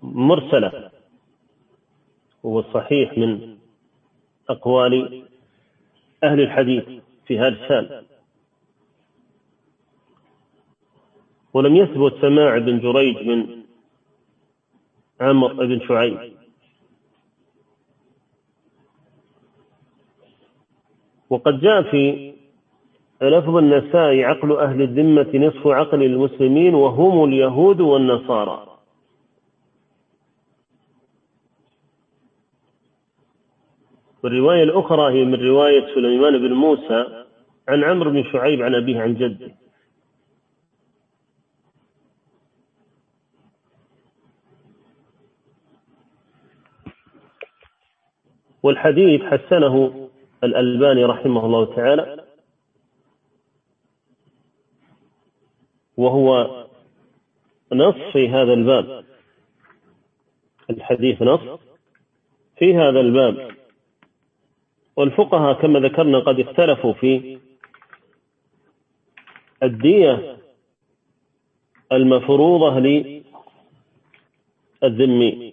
مرسلة 0.04 0.92
هو 2.46 2.60
الصحيح 2.60 3.18
من 3.18 3.58
أقوال 4.50 5.24
أهل 6.24 6.40
الحديث 6.42 6.84
في 7.26 7.40
هذا 7.40 7.48
الشأن. 7.48 8.04
ولم 11.54 11.76
يثبت 11.76 12.14
سماع 12.22 12.58
ابن 12.58 12.80
جريج 12.80 13.28
من 13.28 13.64
عمرو 15.22 15.56
بن 15.56 15.80
شعيب. 15.88 16.34
وقد 21.30 21.60
جاء 21.60 21.82
في 21.82 22.34
لفظ 23.22 23.56
النساء 23.56 24.20
عقل 24.20 24.52
أهل 24.52 24.82
الذمة 24.82 25.30
نصف 25.34 25.68
عقل 25.68 26.04
المسلمين 26.04 26.76
وهم 26.76 27.24
اليهود 27.24 27.82
والنصارى. 27.82 28.68
والرواية 34.24 34.64
الأخرى 34.64 35.14
هي 35.14 35.26
من 35.26 35.36
رواية 35.36 35.96
سليمان 35.96 36.38
بن 36.38 36.54
موسى 36.54 37.26
عن 37.68 37.84
عمرو 37.84 38.12
بن 38.12 38.24
شعيب 38.24 38.62
عن 38.62 38.76
أبيه 38.76 39.02
عن 39.02 39.14
جده. 39.14 39.63
والحديث 48.64 49.22
حسنه 49.22 50.10
الألباني 50.44 51.06
رحمه 51.06 51.46
الله 51.46 51.76
تعالى 51.76 52.24
وهو 55.98 56.66
نص 57.74 57.96
في 58.14 58.30
هذا 58.30 58.54
الباب. 58.54 59.06
الحديث 60.70 61.22
نص 61.22 61.60
في 62.58 62.76
هذا 62.76 63.00
الباب. 63.00 63.52
والفقهاء 64.96 65.62
كما 65.62 65.80
ذكرنا 65.80 66.20
قد 66.20 66.40
اختلفوا 66.40 66.94
في 66.94 67.40
الدية 69.64 70.38
المفروضة 71.92 72.80
للذمي. 74.84 75.53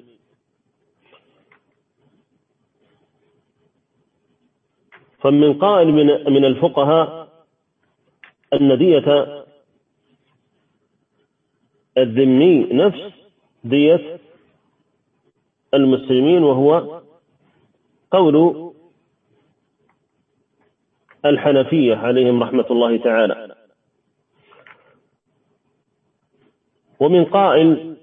فمن 5.20 5.58
قائل 5.58 5.92
من 6.30 6.44
الفقهاء 6.44 7.28
أن 8.52 8.78
دية 8.78 9.44
الذمي 11.98 12.64
نفس 12.72 13.12
دية 13.64 14.20
المسلمين 15.74 16.42
وهو 16.42 17.00
قول 18.10 18.72
الحنفية 21.24 21.96
عليهم 21.96 22.42
رحمة 22.42 22.66
الله 22.70 22.96
تعالى. 22.96 23.56
ومن 27.00 27.24
قائل 27.24 27.96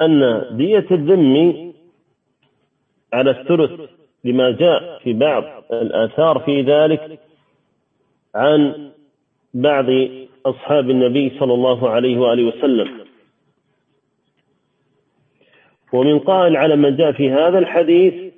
أن 0.00 0.46
دية 0.56 0.86
الذم 0.90 1.72
على 3.12 3.30
الثلث 3.30 3.90
لما 4.24 4.50
جاء 4.50 4.98
في 4.98 5.12
بعض 5.12 5.44
الآثار 5.72 6.38
في 6.38 6.62
ذلك 6.62 7.20
عن 8.34 8.90
بعض 9.54 9.86
أصحاب 10.46 10.90
النبي 10.90 11.38
صلى 11.38 11.54
الله 11.54 11.90
عليه 11.90 12.18
وآله 12.18 12.44
وسلم. 12.48 13.06
ومن 15.92 16.18
قائل 16.18 16.56
على 16.56 16.76
ما 16.76 16.90
جاء 16.90 17.12
في 17.12 17.30
هذا 17.30 17.58
الحديث 17.58 18.32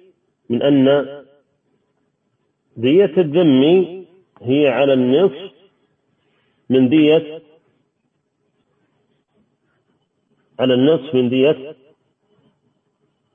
من 0.50 0.62
أن 0.62 1.06
دية 2.76 3.14
الذم 3.18 3.62
هي 4.42 4.68
على 4.68 4.92
النصف 4.92 5.52
من 6.70 6.88
دية 6.88 7.42
على 10.58 10.74
النصف 10.74 11.14
من 11.14 11.28
دية 11.28 11.76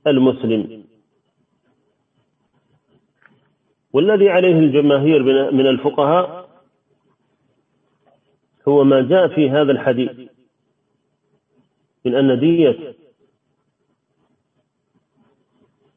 المسلم. 0.07 0.88
والذي 3.93 4.29
عليه 4.29 4.59
الجماهير 4.59 5.23
من 5.51 5.67
الفقهاء 5.67 6.49
هو 8.67 8.83
ما 8.83 9.01
جاء 9.01 9.27
في 9.27 9.49
هذا 9.49 9.71
الحديث 9.71 10.29
من 12.05 12.15
أن 12.15 12.39
دية 12.39 12.95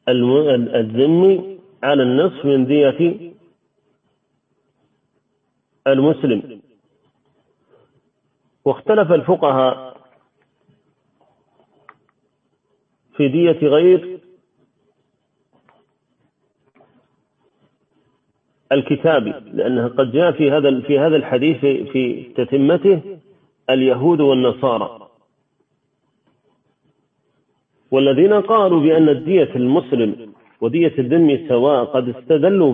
الذم 0.09 1.59
على 1.83 2.03
النصف 2.03 2.45
من 2.45 2.65
دية 2.65 3.31
المسلم. 5.87 6.61
واختلف 8.65 9.11
الفقهاء 9.11 9.97
في 13.17 13.27
دية 13.27 13.67
غير 13.67 14.12
الكتابي 18.73 19.33
لأنه 19.53 19.87
قد 19.87 20.11
جاء 20.11 20.31
في 20.31 20.51
هذا 20.51 20.81
في 20.81 20.99
هذا 20.99 21.15
الحديث 21.15 21.59
في 21.91 22.23
تتمته 22.35 23.01
اليهود 23.69 24.21
والنصارى. 24.21 25.09
والذين 27.91 28.33
قالوا 28.33 28.79
بأن 28.79 29.23
دية 29.23 29.55
المسلم 29.55 30.33
ودية 30.61 30.93
الذم 30.99 31.45
سواء 31.47 31.85
قد 31.85 32.09
استدلوا 32.09 32.73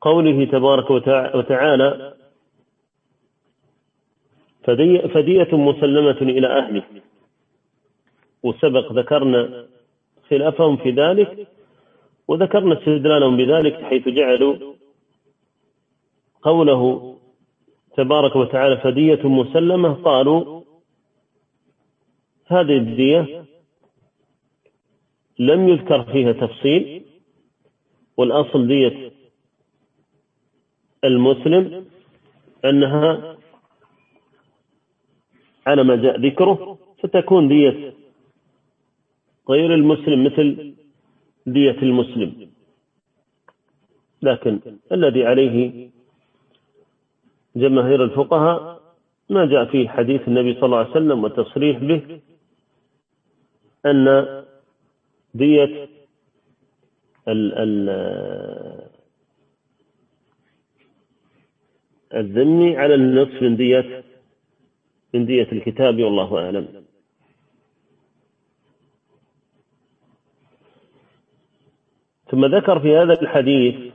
بقوله 0.00 0.44
تبارك 0.44 0.90
وتعالى 1.34 2.14
فدية 5.14 5.48
مسلمة 5.52 6.20
إلى 6.22 6.46
أهله. 6.46 6.82
وسبق 8.42 8.92
ذكرنا 8.92 9.66
خلافهم 10.30 10.76
في 10.76 10.90
ذلك 10.90 11.48
وذكرنا 12.30 12.78
استدلالهم 12.78 13.36
بذلك 13.36 13.82
حيث 13.82 14.08
جعلوا 14.08 14.74
قوله 16.42 17.16
تبارك 17.96 18.36
وتعالى 18.36 18.76
فدية 18.76 19.28
مسلمة 19.28 19.92
قالوا 19.92 20.62
هذه 22.46 22.76
الدية 22.76 23.44
لم 25.38 25.68
يذكر 25.68 26.02
فيها 26.02 26.32
تفصيل 26.32 27.04
والأصل 28.16 28.68
دية 28.68 29.12
المسلم 31.04 31.86
أنها 32.64 33.36
على 35.66 35.84
ما 35.84 35.96
جاء 35.96 36.20
ذكره 36.20 36.78
فتكون 37.02 37.48
دية 37.48 37.94
غير 39.48 39.74
المسلم 39.74 40.24
مثل 40.24 40.79
دية 41.46 41.78
المسلم. 41.82 42.50
لكن 44.22 44.60
الذي 44.92 45.24
عليه 45.26 45.88
جماهير 47.56 48.04
الفقهاء 48.04 48.80
ما 49.30 49.46
جاء 49.46 49.64
في 49.64 49.88
حديث 49.88 50.28
النبي 50.28 50.54
صلى 50.54 50.64
الله 50.64 50.78
عليه 50.78 50.90
وسلم 50.90 51.24
والتصريح 51.24 51.78
به 51.78 52.20
أن 53.86 54.06
دية 55.34 55.88
ال 57.28 57.54
ال 57.58 57.88
الذم 62.14 62.76
على 62.76 62.94
النصف 62.94 63.42
من 63.42 63.56
دية 63.56 64.04
من 65.14 65.26
دية 65.26 65.48
الكتاب 65.52 66.02
والله 66.02 66.38
أعلم. 66.38 66.84
ثم 72.30 72.44
ذكر 72.46 72.80
في 72.80 72.96
هذا 72.96 73.12
الحديث 73.22 73.92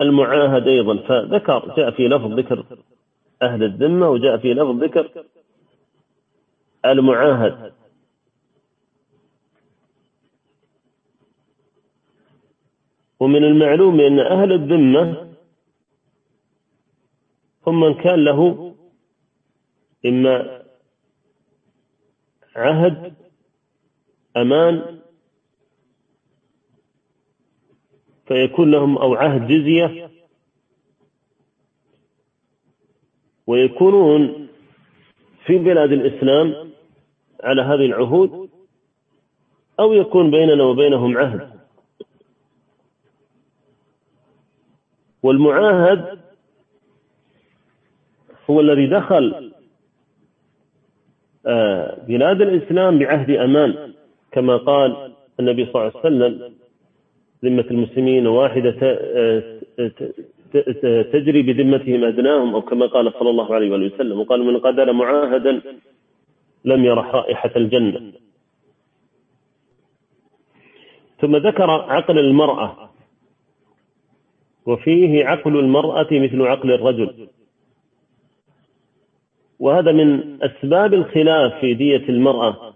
المعاهد 0.00 0.68
أيضا 0.68 0.96
فذكر 0.96 1.74
جاء 1.76 1.90
في 1.90 2.08
لفظ 2.08 2.38
ذكر 2.38 2.64
أهل 3.42 3.64
الذمة 3.64 4.08
وجاء 4.08 4.36
في 4.36 4.54
لفظ 4.54 4.82
ذكر 4.84 5.24
المعاهد. 6.84 7.72
ومن 13.20 13.44
المعلوم 13.44 14.00
أن 14.00 14.18
أهل 14.18 14.52
الذمة 14.52 15.32
هم 17.66 17.80
من 17.80 17.94
كان 17.94 18.24
له 18.24 18.74
إما 20.06 20.62
عهد 22.56 23.21
أمان 24.36 24.98
فيكون 28.26 28.70
لهم 28.70 28.98
أو 28.98 29.14
عهد 29.14 29.46
جزية 29.46 30.10
ويكونون 33.46 34.48
في 35.46 35.58
بلاد 35.58 35.92
الإسلام 35.92 36.70
على 37.44 37.62
هذه 37.62 37.86
العهود 37.86 38.50
أو 39.80 39.92
يكون 39.92 40.30
بيننا 40.30 40.64
وبينهم 40.64 41.18
عهد. 41.18 41.52
والمعاهد 45.22 46.20
هو 48.50 48.60
الذي 48.60 48.86
دخل 48.86 49.52
آه، 51.46 52.04
بلاد 52.08 52.40
الإسلام 52.40 52.98
بعهد 52.98 53.30
أمان. 53.30 53.94
كما 54.32 54.56
قال 54.56 55.12
النبي 55.40 55.66
صلى 55.66 55.74
الله 55.74 55.92
عليه 55.94 56.06
وسلم 56.06 56.54
ذمة 57.44 57.64
المسلمين 57.70 58.26
واحدة 58.26 58.78
تجري 61.12 61.42
بذمتهم 61.42 62.04
أدناهم 62.04 62.54
أو 62.54 62.62
كما 62.62 62.86
قال 62.86 63.12
صلى 63.18 63.30
الله 63.30 63.54
عليه 63.54 63.70
وسلم 63.70 64.20
وقال 64.20 64.44
من 64.44 64.58
قدر 64.58 64.92
معاهدا 64.92 65.60
لم 66.64 66.84
يرح 66.84 67.14
رائحة 67.14 67.50
الجنة. 67.56 68.12
ثم 71.20 71.36
ذكر 71.36 71.70
عقل 71.70 72.18
المرأة 72.18 72.90
وفيه 74.66 75.24
عقل 75.24 75.58
المرأة 75.58 76.08
مثل 76.10 76.42
عقل 76.42 76.72
الرجل. 76.72 77.28
وهذا 79.58 79.92
من 79.92 80.38
أسباب 80.42 80.94
الخلاف 80.94 81.60
في 81.60 81.74
دية 81.74 82.08
المرأة 82.08 82.74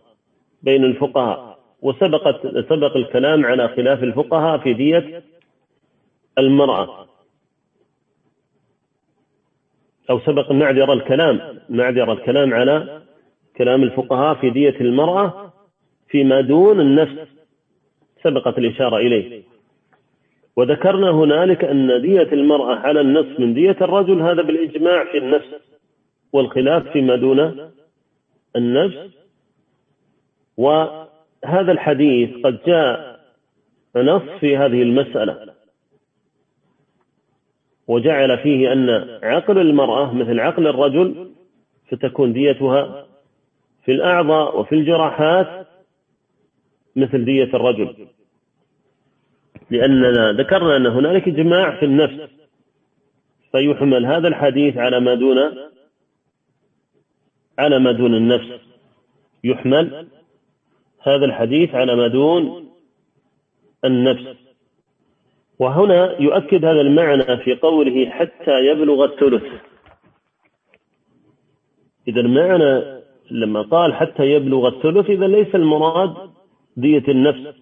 بين 0.62 0.84
الفقهاء. 0.84 1.45
وسبقت 1.82 2.46
سبق 2.68 2.96
الكلام 2.96 3.46
على 3.46 3.68
خلاف 3.68 4.02
الفقهاء 4.02 4.58
في 4.58 4.72
دية 4.74 5.22
المرأة. 6.38 7.06
أو 10.10 10.20
سبق 10.20 10.52
معذر 10.52 10.92
الكلام 10.92 11.58
معذر 11.68 12.12
الكلام 12.12 12.54
على 12.54 13.02
كلام 13.56 13.82
الفقهاء 13.82 14.34
في 14.34 14.50
دية 14.50 14.80
المرأة 14.80 15.52
فيما 16.08 16.40
دون 16.40 16.80
النفس 16.80 17.28
سبقت 18.22 18.58
الإشارة 18.58 18.96
إليه. 18.96 19.42
وذكرنا 20.56 21.10
هنالك 21.10 21.64
أن 21.64 22.02
دية 22.02 22.32
المرأة 22.32 22.74
على 22.74 23.00
النصف 23.00 23.40
من 23.40 23.54
دية 23.54 23.76
الرجل 23.80 24.22
هذا 24.22 24.42
بالإجماع 24.42 25.12
في 25.12 25.18
النفس 25.18 25.48
والخلاف 26.32 26.88
فيما 26.88 27.16
دون 27.16 27.70
النفس. 28.56 29.16
وهذا 31.44 31.72
الحديث 31.72 32.30
قد 32.44 32.58
جاء 32.66 33.20
نص 33.96 34.22
في 34.40 34.56
هذه 34.56 34.82
المسألة. 34.82 35.54
وجعل 37.88 38.38
فيه 38.38 38.72
أن 38.72 38.88
عقل 39.22 39.58
المرأة 39.58 40.14
مثل 40.14 40.40
عقل 40.40 40.66
الرجل 40.66 41.30
فتكون 41.90 42.32
ديتها 42.32 43.06
في 43.84 43.92
الأعضاء 43.92 44.60
وفي 44.60 44.74
الجراحات 44.74 45.66
مثل 46.96 47.24
دية 47.24 47.44
الرجل. 47.44 48.06
لأننا 49.70 50.32
ذكرنا 50.32 50.76
أن 50.76 50.86
هنالك 50.86 51.28
إجماع 51.28 51.80
في 51.80 51.84
النفس. 51.84 52.30
فيحمل 53.52 54.06
هذا 54.06 54.28
الحديث 54.28 54.76
على 54.76 55.00
ما 55.00 55.14
دون 55.14 55.38
على 57.58 57.78
ما 57.78 57.92
دون 57.92 58.14
النفس. 58.14 58.60
يحمل 59.44 60.08
هذا 61.08 61.24
الحديث 61.24 61.74
على 61.74 61.96
ما 61.96 62.08
دون 62.08 62.68
النفس. 63.84 64.36
وهنا 65.58 66.20
يؤكد 66.20 66.64
هذا 66.64 66.80
المعنى 66.80 67.36
في 67.36 67.54
قوله 67.54 68.10
حتى 68.10 68.66
يبلغ 68.66 69.04
الثلث. 69.04 69.42
إذا 72.08 72.20
المعنى 72.20 73.02
لما 73.30 73.62
قال 73.62 73.94
حتى 73.94 74.22
يبلغ 74.22 74.68
الثلث 74.68 75.10
إذا 75.10 75.26
ليس 75.26 75.54
المراد 75.54 76.30
دية 76.76 77.04
النفس. 77.08 77.56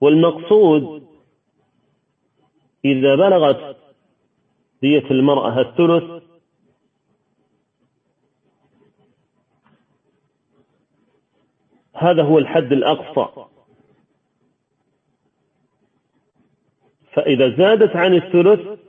والمقصود 0.00 1.02
إذا 2.84 3.14
بلغت 3.14 3.76
دية 4.82 5.10
المرأة 5.10 5.60
الثلث 5.60 6.22
هذا 11.94 12.22
هو 12.22 12.38
الحد 12.38 12.72
الأقصى. 12.72 13.46
فإذا 17.12 17.56
زادت 17.56 17.96
عن 17.96 18.14
الثلث 18.14 18.80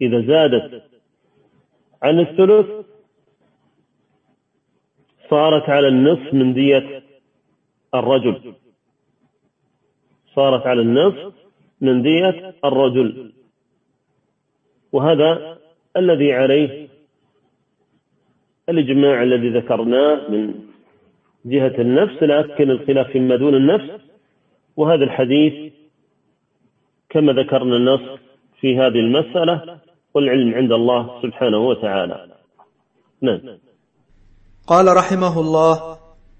إذا 0.00 0.20
زادت 0.26 0.82
عن 2.02 2.20
الثلث 2.20 2.86
صارت 5.30 5.68
على 5.70 5.88
النصف 5.88 6.34
من 6.34 6.54
دية 6.54 7.02
الرجل. 7.94 8.54
صارت 10.34 10.66
على 10.66 10.80
النصف 10.80 11.34
من 11.80 12.02
دية 12.02 12.54
الرجل. 12.64 13.32
وهذا 14.92 15.58
الذي 15.96 16.32
عليه 16.32 16.88
الإجماع 18.68 19.22
الذي 19.22 19.48
ذكرناه 19.48 20.30
من 20.30 20.71
جهة 21.44 21.80
النفس 21.80 22.22
لكن 22.22 22.70
الخلاف 22.70 23.06
فيما 23.06 23.36
دون 23.36 23.54
النفس. 23.54 24.02
وهذا 24.76 25.04
الحديث 25.04 25.72
كما 27.10 27.32
ذكرنا 27.32 27.76
النص 27.76 28.20
في 28.60 28.78
هذه 28.78 29.00
المسألة 29.06 29.78
والعلم 30.14 30.54
عند 30.54 30.72
الله 30.72 31.22
سبحانه 31.22 31.58
وتعالى. 31.58 32.26
نعم. 33.22 33.40
قال 34.66 34.96
رحمه 34.96 35.40
الله 35.40 35.98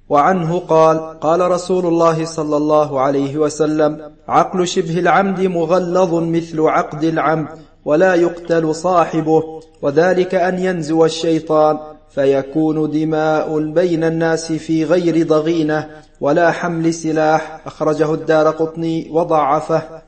وعنه 0.09 0.59
قال 0.59 1.21
قال 1.21 1.51
رسول 1.51 1.87
الله 1.87 2.25
صلى 2.25 2.57
الله 2.57 3.01
عليه 3.01 3.37
وسلم 3.37 4.13
عقل 4.29 4.67
شبه 4.67 4.99
العمد 4.99 5.41
مغلظ 5.41 6.15
مثل 6.15 6.61
عقد 6.61 7.05
العمد 7.05 7.49
ولا 7.85 8.15
يقتل 8.15 8.75
صاحبه 8.75 9.61
وذلك 9.83 10.35
أن 10.35 10.59
ينزو 10.59 11.05
الشيطان. 11.05 11.79
فيكون 12.15 12.91
دماء 12.91 13.73
بين 13.73 14.05
الناس 14.05 14.53
في 14.67 14.85
غير 14.85 15.27
ضغينة 15.27 15.89
ولا 16.21 16.51
حمل 16.51 16.93
سلاح. 16.93 17.67
أخرجه 17.67 18.15
الدار 18.15 18.47
قطني 18.47 19.11
وضعفه. 19.11 20.03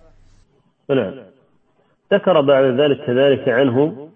نعم. 0.91 1.15
ذكر 2.13 2.41
بعد 2.41 2.65
ذلك 2.81 3.07
كذلك 3.07 3.49
عنه 3.49 4.09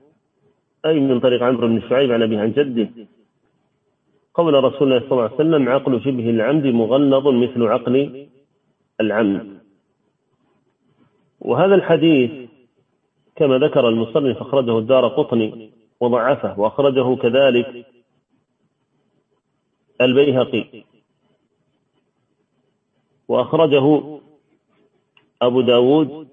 أي 0.86 1.00
من 1.00 1.20
طريق 1.20 1.42
عمرو 1.42 1.68
بن 1.68 1.80
شعيب 1.88 2.12
عن 2.12 2.22
أبيه 2.22 2.38
عن 2.38 2.52
جده. 2.52 2.88
قول 4.34 4.64
رسول 4.64 4.92
الله 4.92 5.00
صلى 5.00 5.12
الله 5.12 5.22
عليه 5.22 5.34
وسلم 5.34 5.68
عقل 5.68 6.00
شبه 6.00 6.30
العمد 6.30 6.64
مغلظ 6.64 7.26
مثل 7.26 7.62
عقل 7.62 8.26
العمد. 9.00 9.58
وهذا 11.40 11.74
الحديث 11.74 12.30
كما 13.36 13.58
ذكر 13.58 13.88
المصنف 13.88 14.36
أخرجه 14.36 14.78
الدار 14.78 15.08
قطني. 15.08 15.77
وضعفه 16.00 16.60
وأخرجه 16.60 17.16
كذلك 17.16 17.86
البيهقي. 20.00 20.84
وأخرجه 23.28 24.18
أبو 25.42 25.60
داود 25.60 26.28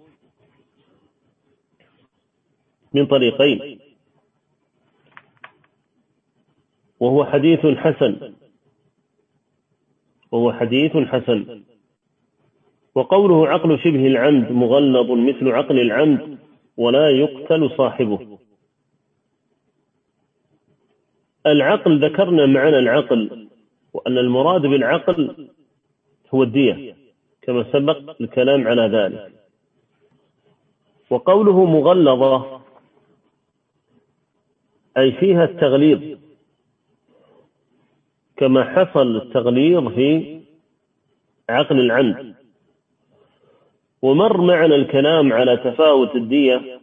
من 2.94 3.06
طريقين. 3.06 3.80
وهو 7.00 7.26
حديث 7.26 7.60
حسن. 7.60 8.34
وهو 10.32 10.54
حديث 10.54 10.98
حسن. 10.98 11.64
وقوله 12.96 13.48
عقل 13.48 13.80
شبه 13.80 14.08
العمد 14.08 14.52
مغلظ 14.52 15.12
مثل 15.12 15.52
عقل 15.52 15.80
العمد 15.80 16.38
ولا 16.78 17.10
يقتل 17.10 17.72
صاحبه. 17.78 18.35
العقل 21.46 22.06
ذكرنا 22.06 22.46
معنى 22.46 22.80
العقل 22.80 23.48
وأن 23.94 24.18
المراد 24.18 24.62
بالعقل 24.62 25.50
هو 26.34 26.44
الدية 26.44 26.96
كما 27.42 27.72
سبق 27.74 28.22
الكلام 28.22 28.68
على 28.68 28.82
ذلك. 28.82 29.32
وقوله 31.10 31.66
مغلظة 31.66 32.62
أي 34.98 35.12
فيها 35.12 35.44
التغليظ 35.44 36.18
كما 38.38 38.64
حصل 38.64 39.16
التغليظ 39.16 39.88
في 39.88 40.42
عقل 41.50 41.80
العمد. 41.80 42.36
ومر 44.02 44.42
معنا 44.42 44.76
الكلام 44.76 45.34
على 45.34 45.58
تفاوت 45.58 46.16
الدية 46.16 46.80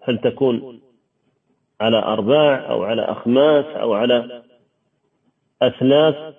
هل 0.00 0.18
تكون 0.18 0.81
على 1.82 1.98
أرباع 1.98 2.70
أو 2.70 2.84
على 2.84 3.02
أخماس 3.02 3.64
أو 3.64 3.94
على 3.94 4.42
أثلاث 5.62 6.34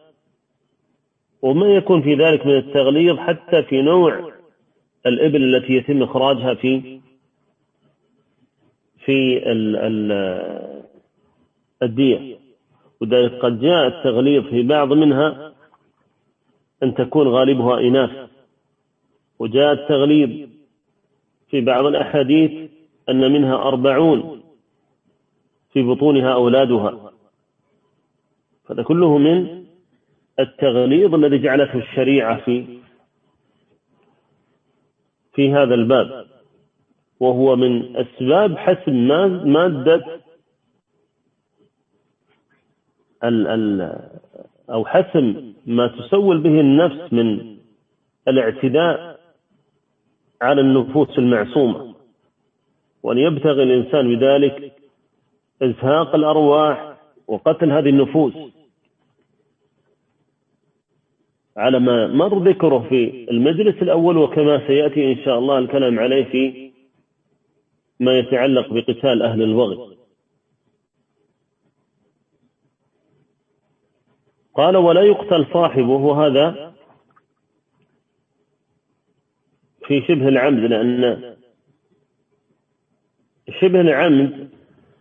وما 1.42 1.68
يكون 1.68 2.02
في 2.02 2.16
ذلك 2.16 2.46
من 2.46 2.58
التغليظ 2.58 3.18
حتى 3.18 3.64
في 3.64 3.82
نوع 3.82 4.32
الإبل 5.06 5.56
التي 5.56 5.74
يتم 5.74 6.04
إخراجها 6.04 6.54
في 6.54 7.00
في 9.06 9.44
الدية. 11.84 12.38
وذلك 13.02 13.32
قد 13.32 13.62
جاء 13.62 13.88
التغليظ 13.88 14.44
في 14.48 14.62
بعض 14.62 14.94
منها 14.94 15.54
أن 16.84 16.96
تكون 16.96 17.28
غالبها 17.28 17.80
إناث. 17.80 18.30
وجاء 19.40 19.74
التغليظ 19.74 20.50
في 21.50 21.62
بعض 21.62 21.86
الأحاديث 21.86 22.70
أن 23.10 23.32
منها 23.32 23.56
أربعون. 23.56 24.43
في 25.74 25.84
بطونها 25.84 26.34
أولادها. 26.34 27.12
هذا 28.70 28.84
كله 28.84 29.18
من 29.18 29.66
التغليظ 30.40 31.14
الذي 31.14 31.38
جعلته 31.38 31.78
الشريعة 31.80 32.46
في 32.46 32.66
في 35.34 35.54
هذا 35.54 35.74
الباب. 35.74 36.26
وهو 37.20 37.56
من 37.56 37.96
أسباب 37.96 38.58
حسم 38.58 39.08
مادة 39.52 40.06
ال 43.24 43.48
ال 43.48 44.00
أو 44.70 44.86
حسم 44.86 45.54
ما 45.66 45.88
تسول 45.88 46.38
به 46.38 46.60
النفس 46.60 47.14
من 47.14 47.58
الاعتداء 48.28 49.20
على 50.42 50.62
النفوس 50.62 51.18
المعصومة. 51.20 51.96
وأن 53.04 53.18
يبتغي 53.18 53.64
الإنسان 53.64 54.16
بذلك 54.16 54.83
إزهاق 55.64 56.16
الأرواح 56.16 56.98
وقتل 57.28 57.72
هذه 57.72 57.90
النفوس. 57.90 58.34
على 61.58 61.80
ما 61.80 62.08
مر 62.08 62.50
ذكره 62.50 62.86
في 62.90 63.30
المجلس 63.32 63.82
الأول 63.82 64.18
وكما 64.18 64.68
سيأتي 64.68 65.12
إن 65.12 65.18
شاء 65.26 65.40
الله 65.40 65.58
الكلام 65.58 66.00
عليه 66.00 66.24
في 66.24 66.72
ما 68.00 68.20
يتعلق 68.20 68.74
بقتال 68.74 69.22
أهل 69.22 69.42
البغي 69.42 69.98
قال 74.54 74.78
ولا 74.78 75.02
يقتل 75.02 75.46
صاحبه. 75.54 75.90
وهذا 75.96 76.74
في 79.88 80.02
شبه 80.02 80.28
العمد 80.28 80.60
لأن 80.60 81.36
شبه 83.60 83.82
العمد 83.82 84.50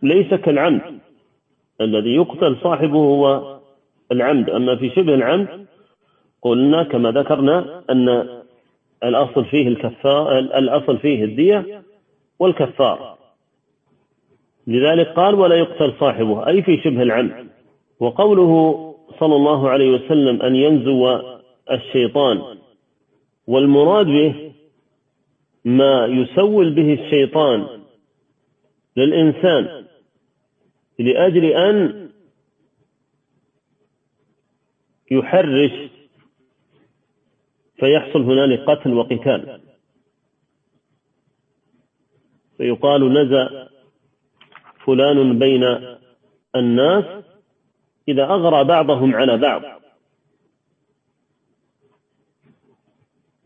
ليس 0.03 0.33
كالعمد 0.33 0.99
الذي 1.81 2.15
يقتل 2.15 2.57
صاحبه 2.63 2.97
هو 2.97 3.57
العمد. 4.11 4.49
أما 4.49 4.75
في 4.75 4.89
شبه 4.89 5.13
العمد 5.13 5.65
قلنا 6.41 6.83
كما 6.83 7.11
ذكرنا 7.11 7.83
أن 7.89 8.27
الأصل 9.03 9.45
فيه 9.45 9.67
الكفار 9.67 10.39
الأصل 10.39 10.97
فيه 10.97 11.23
الدية 11.23 11.83
والكفار. 12.39 13.17
لذلك 14.67 15.07
قال 15.07 15.35
ولا 15.35 15.55
يقتل 15.55 15.93
صاحبه 15.99 16.47
أي 16.47 16.61
في 16.61 16.77
شبه 16.77 17.01
العمد. 17.01 17.47
وقوله 17.99 18.93
صلى 19.19 19.35
الله 19.35 19.69
عليه 19.69 19.91
وسلم 19.91 20.41
أن 20.41 20.55
ينزو 20.55 21.19
الشيطان 21.71 22.41
والمراد 23.47 24.05
به 24.05 24.51
ما 25.65 26.05
يسول 26.05 26.69
به 26.69 26.93
الشيطان 26.93 27.67
للإنسان 28.97 29.82
لأجل 30.99 31.45
أن 31.45 32.09
يحرش 35.11 35.71
فيحصل 37.79 38.21
هنالك 38.21 38.69
قتل 38.69 38.93
وقتال. 38.93 39.61
فيقال 42.57 43.13
نزى 43.13 43.67
فلان 44.85 45.39
بين 45.39 45.63
الناس 46.55 47.23
إذا 48.07 48.23
أغرى 48.23 48.63
بعضهم 48.63 49.15
على 49.15 49.37
بعض. 49.37 49.61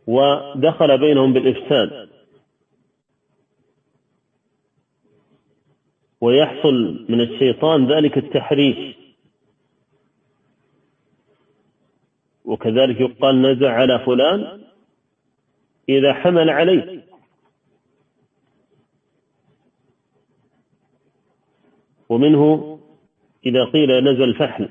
ودخل 0.07 0.97
بينهم 0.97 1.33
بالإفساد. 1.33 2.06
ويحصل 6.27 7.05
من 7.09 7.21
الشيطان 7.21 7.91
ذلك 7.91 8.17
التحريش. 8.17 8.95
وكذلك 12.45 13.01
يقال 13.01 13.41
نزع 13.41 13.71
على 13.71 13.99
فلان 13.99 14.61
إذا 15.89 16.13
حمل 16.13 16.49
عليه. 16.49 17.03
ومنه 22.09 22.79
إذا 23.45 23.65
قيل 23.65 24.03
نزل 24.03 24.35
فحل. 24.35 24.69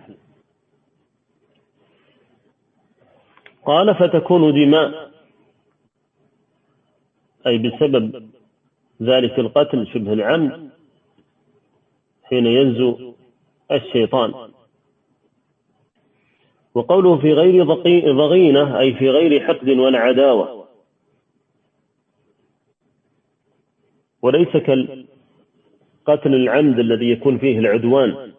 قال 3.64 3.94
فتكون 3.94 4.52
دماء. 4.52 5.12
أي 7.46 7.58
بسبب 7.58 8.30
ذلك 9.02 9.38
القتل 9.38 9.86
شبه 9.86 10.12
العمد. 10.12 10.75
حين 12.28 12.46
ينزو 12.46 13.12
الشيطان. 13.72 14.34
وقوله 16.74 17.16
في 17.18 17.32
غير 17.32 17.64
ضغينة 18.12 18.78
أي 18.78 18.94
في 18.94 19.10
غير 19.10 19.40
حقد 19.46 19.68
ولا 19.68 19.98
عداوة. 19.98 20.66
وليس 24.22 24.48
كالقتل 24.48 26.34
العمد 26.34 26.78
الذي 26.78 27.10
يكون 27.10 27.38
فيه 27.38 27.58
العدوان 27.58 28.32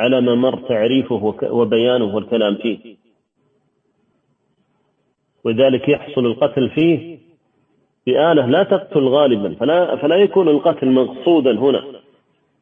على 0.00 0.20
ما 0.20 0.34
مر 0.34 0.68
تعريفه 0.68 1.34
وبيانه 1.42 2.14
والكلام 2.14 2.54
فيه. 2.54 2.96
وذلك 5.44 5.88
يحصل 5.88 6.26
القتل 6.26 6.70
فيه 6.70 7.18
بآلة 8.06 8.46
لا 8.46 8.62
تقتل 8.62 9.08
غالبا 9.08 9.54
فلا, 9.54 9.96
فلا 9.96 10.16
يكون 10.16 10.48
القتل 10.48 10.90
مقصودا 10.90 11.58
هنا. 11.58 12.07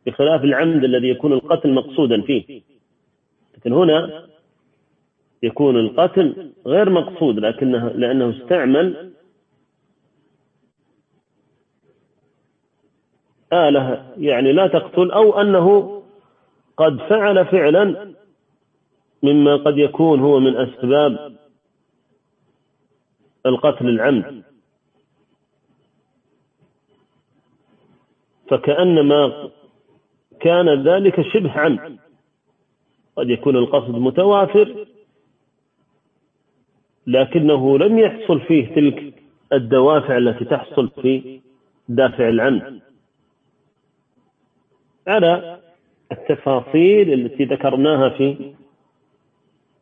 بخلاف 0.06 0.44
العمد 0.44 0.84
الذي 0.84 1.08
يكون 1.08 1.32
القتل 1.32 1.72
مقصودا 1.74 2.22
فيه. 2.22 2.62
لكن 3.56 3.72
هنا 3.72 4.26
يكون 5.42 5.76
القتل 5.76 6.52
غير 6.66 6.90
مقصود 6.90 7.38
لكنه 7.38 7.88
لأنه 7.88 8.30
استعمل 8.30 9.12
آلة 13.52 14.12
يعني 14.18 14.52
لا 14.52 14.66
تقتل 14.66 15.10
أو 15.10 15.40
أنه 15.40 16.02
قد 16.76 16.98
فعل 16.98 17.46
فعلا 17.46 18.14
مما 19.22 19.56
قد 19.56 19.78
يكون 19.78 20.20
هو 20.20 20.40
من 20.40 20.56
أسباب 20.56 21.36
القتل 23.46 23.88
العمد. 23.88 24.42
فكأنما 28.48 29.50
كان 30.40 30.83
ذلك 30.88 31.20
شبه 31.20 31.51
عمد 31.51 31.96
قد 33.16 33.31
يكون 33.31 33.57
القصد 33.57 33.90
متوافر 33.90 34.87
لكنه 37.07 37.79
لم 37.79 37.99
يحصل 37.99 38.40
فيه 38.40 38.75
تلك 38.75 39.14
الدوافع 39.53 40.16
التي 40.16 40.44
تحصل 40.44 40.90
في 41.03 41.40
دافع 41.88 42.29
العمد 42.29 42.81
على 45.07 45.61
التفاصيل 46.12 47.12
التي 47.12 47.44
ذكرناها 47.44 48.09
في 48.09 48.55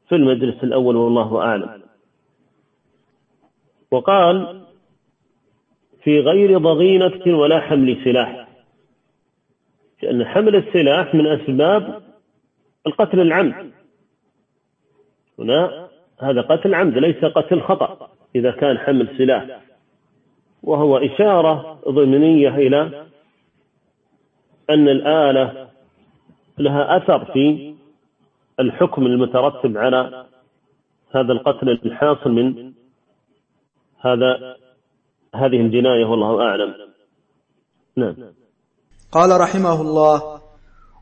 في 0.09 0.15
المجلس 0.15 0.65
الأول 0.65 0.97
والله 0.97 1.41
أعلم. 1.43 1.83
وقال 3.91 4.61
في 6.03 6.21
غير 6.21 6.59
ضغينة 6.59 7.39
ولا 7.39 7.61
حمل 7.61 8.05
سلاح. 8.05 8.44
لأن 10.05 10.25
حمل 10.25 10.57
السلاح 10.57 11.15
من 11.15 11.27
أسباب 11.27 12.03
القتل 12.87 13.21
العمد. 13.21 13.73
هنا 15.39 15.89
هذا 16.21 16.41
قتل 16.41 16.75
عمد 16.75 16.99
ليس 16.99 17.25
قتل 17.25 17.61
خطأ 17.61 18.11
إذا 18.37 18.51
كان 18.51 18.79
حمل 18.79 19.09
سلاح. 19.19 19.61
وهو 20.63 20.97
إشارة 20.97 21.81
ضمنية 21.89 22.49
إلى 22.49 23.07
أن 24.71 24.89
الآلة 24.89 25.69
لها 26.59 26.97
أثر 26.97 27.25
في 27.25 27.75
الحكم 28.61 29.07
المترتب 29.07 29.79
على 29.79 30.27
هذا 31.11 31.33
القتل 31.33 31.69
الحاصل 31.71 32.31
من 32.31 32.73
هذا 33.99 34.57
هذه 35.35 35.61
الجناية 35.61 36.05
والله 36.05 36.43
أعلم. 36.43 36.75
نعم. 37.97 38.15
قال 39.15 39.41
رحمه 39.41 39.83
الله 39.83 40.23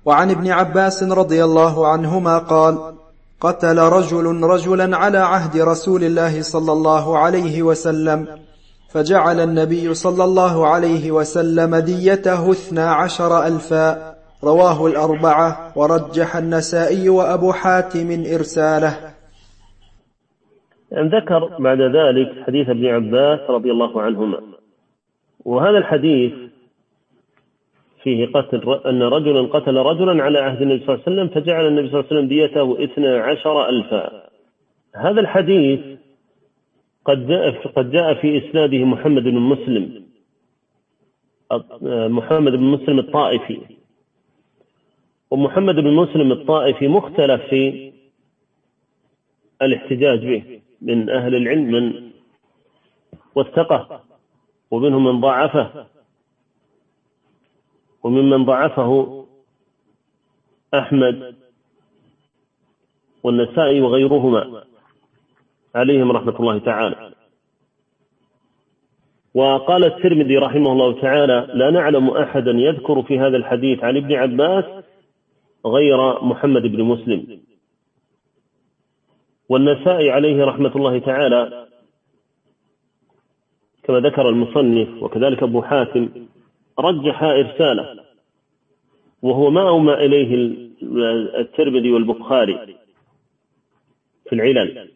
وعن 0.05 0.31
ابن 0.31 0.51
عباس 0.51 1.03
رضي 1.03 1.44
الله 1.44 1.87
عنهما 1.87 2.38
قال 2.38 2.94
قتل 3.40 3.79
رجل 3.79 4.42
رجلا 4.42 4.96
على 4.96 5.18
عهد 5.18 5.57
رسول 5.57 6.05
الله 6.05 6.42
صلى 6.42 6.72
الله 6.72 7.18
عليه 7.18 7.62
وسلم 7.62 8.27
فجعل 8.92 9.40
النبي 9.40 9.94
صلى 9.94 10.25
الله 10.25 10.67
عليه 10.67 11.10
وسلم 11.10 11.77
ديته 11.77 12.50
اثنا 12.50 12.92
عشر 12.92 13.46
ألفا 13.46 14.15
رواه 14.44 14.87
الأربعة 14.87 15.73
ورجح 15.77 16.37
النسائي 16.37 17.08
وأبو 17.08 17.52
حاتم 17.52 18.25
إرساله. 18.35 18.94
ذكر 20.92 21.40
بعد 21.58 21.79
ذلك 21.81 22.46
حديث 22.46 22.69
ابن 22.69 22.87
عباس 22.87 23.50
رضي 23.50 23.71
الله 23.71 24.02
عنهما. 24.02 24.40
وهذا 25.44 25.79
الحديث 25.79 26.52
فيه 28.03 28.27
قتل 28.27 28.81
أن 28.87 29.03
رجلا 29.03 29.40
قتل 29.40 29.77
رجلا 29.77 30.23
على 30.23 30.38
عهد 30.38 30.63
النبي 30.63 30.85
صلى 30.85 30.94
الله 30.94 31.05
عليه 31.07 31.17
وسلم 31.17 31.29
فجعل 31.29 31.67
النبي 31.67 31.90
صلى 31.90 32.00
الله 32.00 32.09
عليه 32.11 32.21
وسلم 32.21 32.29
ديته 32.29 32.85
اثنا 32.85 33.19
عشر 33.19 33.69
ألفا. 33.69 34.29
هذا 34.94 35.21
الحديث 35.21 35.81
قد 37.05 37.27
جاء 37.27 37.69
قد 37.69 37.90
جاء 37.90 38.15
في 38.15 38.38
إسناده 38.38 38.79
محمد 38.79 39.23
بن 39.23 39.38
مسلم 39.38 40.05
محمد 41.90 42.53
بن 42.53 42.65
مسلم 42.65 42.98
الطائفي. 42.98 43.61
ومحمد 45.31 45.75
بن 45.75 45.92
مسلم 45.92 46.33
الطائفي 46.33 46.88
مختلف 46.88 47.42
في 47.42 47.92
الاحتجاج 49.63 50.27
به 50.27 50.61
من 50.83 51.11
أهل 51.11 51.35
العلم 51.35 51.65
من 51.73 52.11
وثقه 53.35 54.00
ومنهم 54.71 55.05
من 55.05 55.21
ضعفه. 55.21 55.92
وممن 58.03 58.44
ضعفه 58.44 59.25
أحمد 60.75 61.35
والنسائي 63.23 63.81
وغيرهما 63.81 64.65
عليهم 65.75 66.13
رحمة 66.13 66.37
الله 66.40 66.59
تعالى. 66.59 67.13
وقال 69.35 69.85
الترمذي 69.85 70.37
رحمه 70.37 70.73
الله 70.73 71.00
تعالى 71.00 71.48
لا 71.55 71.71
نعلم 71.71 72.09
أحدا 72.09 72.50
يذكر 72.50 73.03
في 73.03 73.19
هذا 73.19 73.37
الحديث 73.37 73.85
عن 73.85 73.96
ابن 73.96 74.13
عباس 74.15 74.85
غير 75.67 76.25
محمد 76.25 76.63
بن 76.63 76.83
مسلم. 76.83 77.40
والنسائي 79.48 80.11
عليه 80.11 80.44
رحمة 80.44 80.77
الله 80.77 80.98
تعالى 80.98 81.67
كما 83.83 84.00
ذكر 84.00 84.29
المصنف 84.29 85.03
وكذلك 85.03 85.42
أبو 85.42 85.63
حاتم 85.63 86.09
رجح 86.79 87.23
إرساله 87.23 88.04
وهو 89.23 89.50
ما 89.50 89.68
أومى 89.68 89.94
إليه 89.94 90.35
الترمذي 91.40 91.92
والبخاري 91.92 92.77
في 94.29 94.35
العلل. 94.35 94.90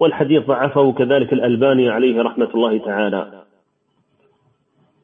والحديث 0.00 0.42
ضعفه 0.46 0.92
كذلك 0.92 1.32
الألباني 1.32 1.88
عليه 1.88 2.22
رحمة 2.22 2.50
الله 2.54 2.78
تعالى. 2.78 3.44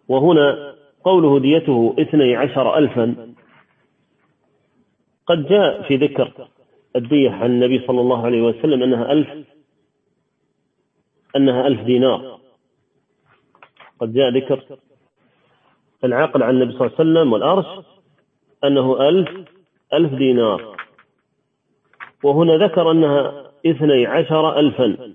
وهنا 0.09 0.75
قوله 1.05 1.41
ديته 1.41 1.95
اثني 1.99 2.37
عشر 2.37 2.79
ألفا 2.79 3.35
قد 5.27 5.47
جاء 5.47 5.83
في 5.83 5.97
ذكر 5.97 6.49
الدية 6.97 7.31
عن 7.31 7.51
النبي 7.51 7.87
صلى 7.87 8.01
الله 8.01 8.25
عليه 8.27 8.43
وسلم 8.43 8.83
أنها 8.83 9.13
ألف 9.13 9.47
أنها 11.37 11.67
ألف 11.67 11.81
دينار. 11.81 12.41
قد 14.01 14.13
جاء 14.13 14.31
ذكر 14.31 14.79
العقل 16.05 16.43
عن 16.43 16.55
النبي 16.55 16.73
صلى 16.73 16.87
الله 16.87 16.97
عليه 16.99 17.11
وسلم 17.11 17.33
والأرش 17.33 17.85
أنه 18.65 19.09
ألف 19.09 19.49
ألف 19.93 20.15
دينار. 20.15 20.77
وهنا 22.23 22.67
ذكر 22.67 22.91
أنها 22.91 23.51
اثني 23.67 24.07
عشر 24.07 24.59
ألفا. 24.59 25.15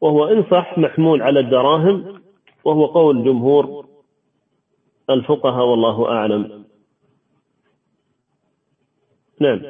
وهو 0.00 0.24
إن 0.24 0.44
صح 0.50 0.78
محمول 0.78 1.22
على 1.22 1.40
الدراهم 1.40 2.22
وهو 2.64 2.86
قول 2.86 3.24
جمهور 3.24 3.86
الفقهاء 5.10 5.64
والله 5.64 6.08
أعلم. 6.08 6.64
نعم. 9.40 9.62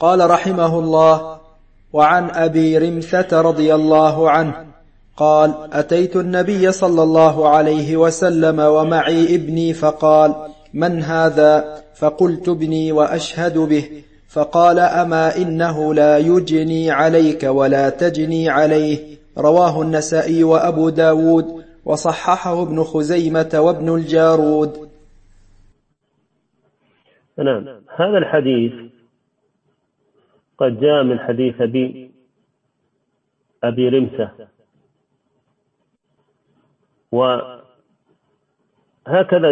قال 0.00 0.30
رحمه 0.30 0.78
الله 0.78 1.40
وعن 1.92 2.30
أبي 2.30 2.78
رمثة 2.78 3.40
رضي 3.40 3.74
الله 3.74 4.30
عنه 4.30 4.67
قال 5.18 5.54
أتيت 5.72 6.16
النبي 6.16 6.72
صلى 6.72 7.02
الله 7.02 7.48
عليه 7.48 7.96
وسلم 7.96 8.58
ومعي 8.60 9.34
ابني 9.34 9.72
فقال 9.74 10.34
من 10.74 11.02
هذا؟ 11.02 11.82
فقلت 11.94 12.48
ابني 12.48 12.92
وأشهد 12.92 13.58
به. 13.58 14.02
فقال 14.28 14.78
أما 14.78 15.36
إنه 15.36 15.94
لا 15.94 16.18
يجني 16.18 16.90
عليك 16.90 17.42
ولا 17.42 17.90
تجني 17.90 18.48
عليه. 18.48 18.98
رواه 19.38 19.82
النسائي 19.82 20.44
وأبو 20.44 20.88
داود 20.88 21.64
وصححه 21.84 22.62
ابن 22.62 22.82
خزيمة 22.82 23.50
وابن 23.54 23.94
الجارود. 23.94 24.88
نعم. 27.38 27.64
هذا 27.96 28.18
الحديث 28.18 28.72
قد 30.58 30.80
جاء 30.80 31.02
من 31.04 31.18
حديث 31.18 31.60
أبي 31.60 32.10
أبي 33.64 33.88
رمسة 33.88 34.57
وهكذا 37.12 37.62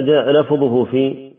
جاء 0.01 0.31
لفظه 0.31 0.85
في 0.85 1.33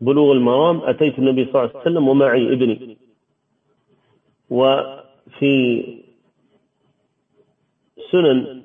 بلوغ 0.00 0.32
المرام 0.32 0.80
أتيت 0.80 1.18
النبي 1.18 1.44
صلى 1.44 1.54
الله 1.54 1.70
عليه 1.70 1.80
وسلم 1.80 2.08
ومعي 2.08 2.52
ابني. 2.52 2.98
وفي 4.50 5.84
سنن 8.12 8.62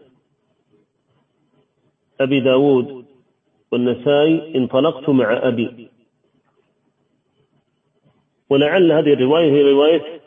أبي 2.22 2.40
داود 2.40 3.06
والنسائي 3.72 4.56
انطلقت 4.56 5.10
مع 5.10 5.48
أبي. 5.48 5.90
ولعل 8.50 8.92
هذه 8.92 9.14
الرواية 9.14 9.52
هي 9.52 9.72
رواية 9.72 10.22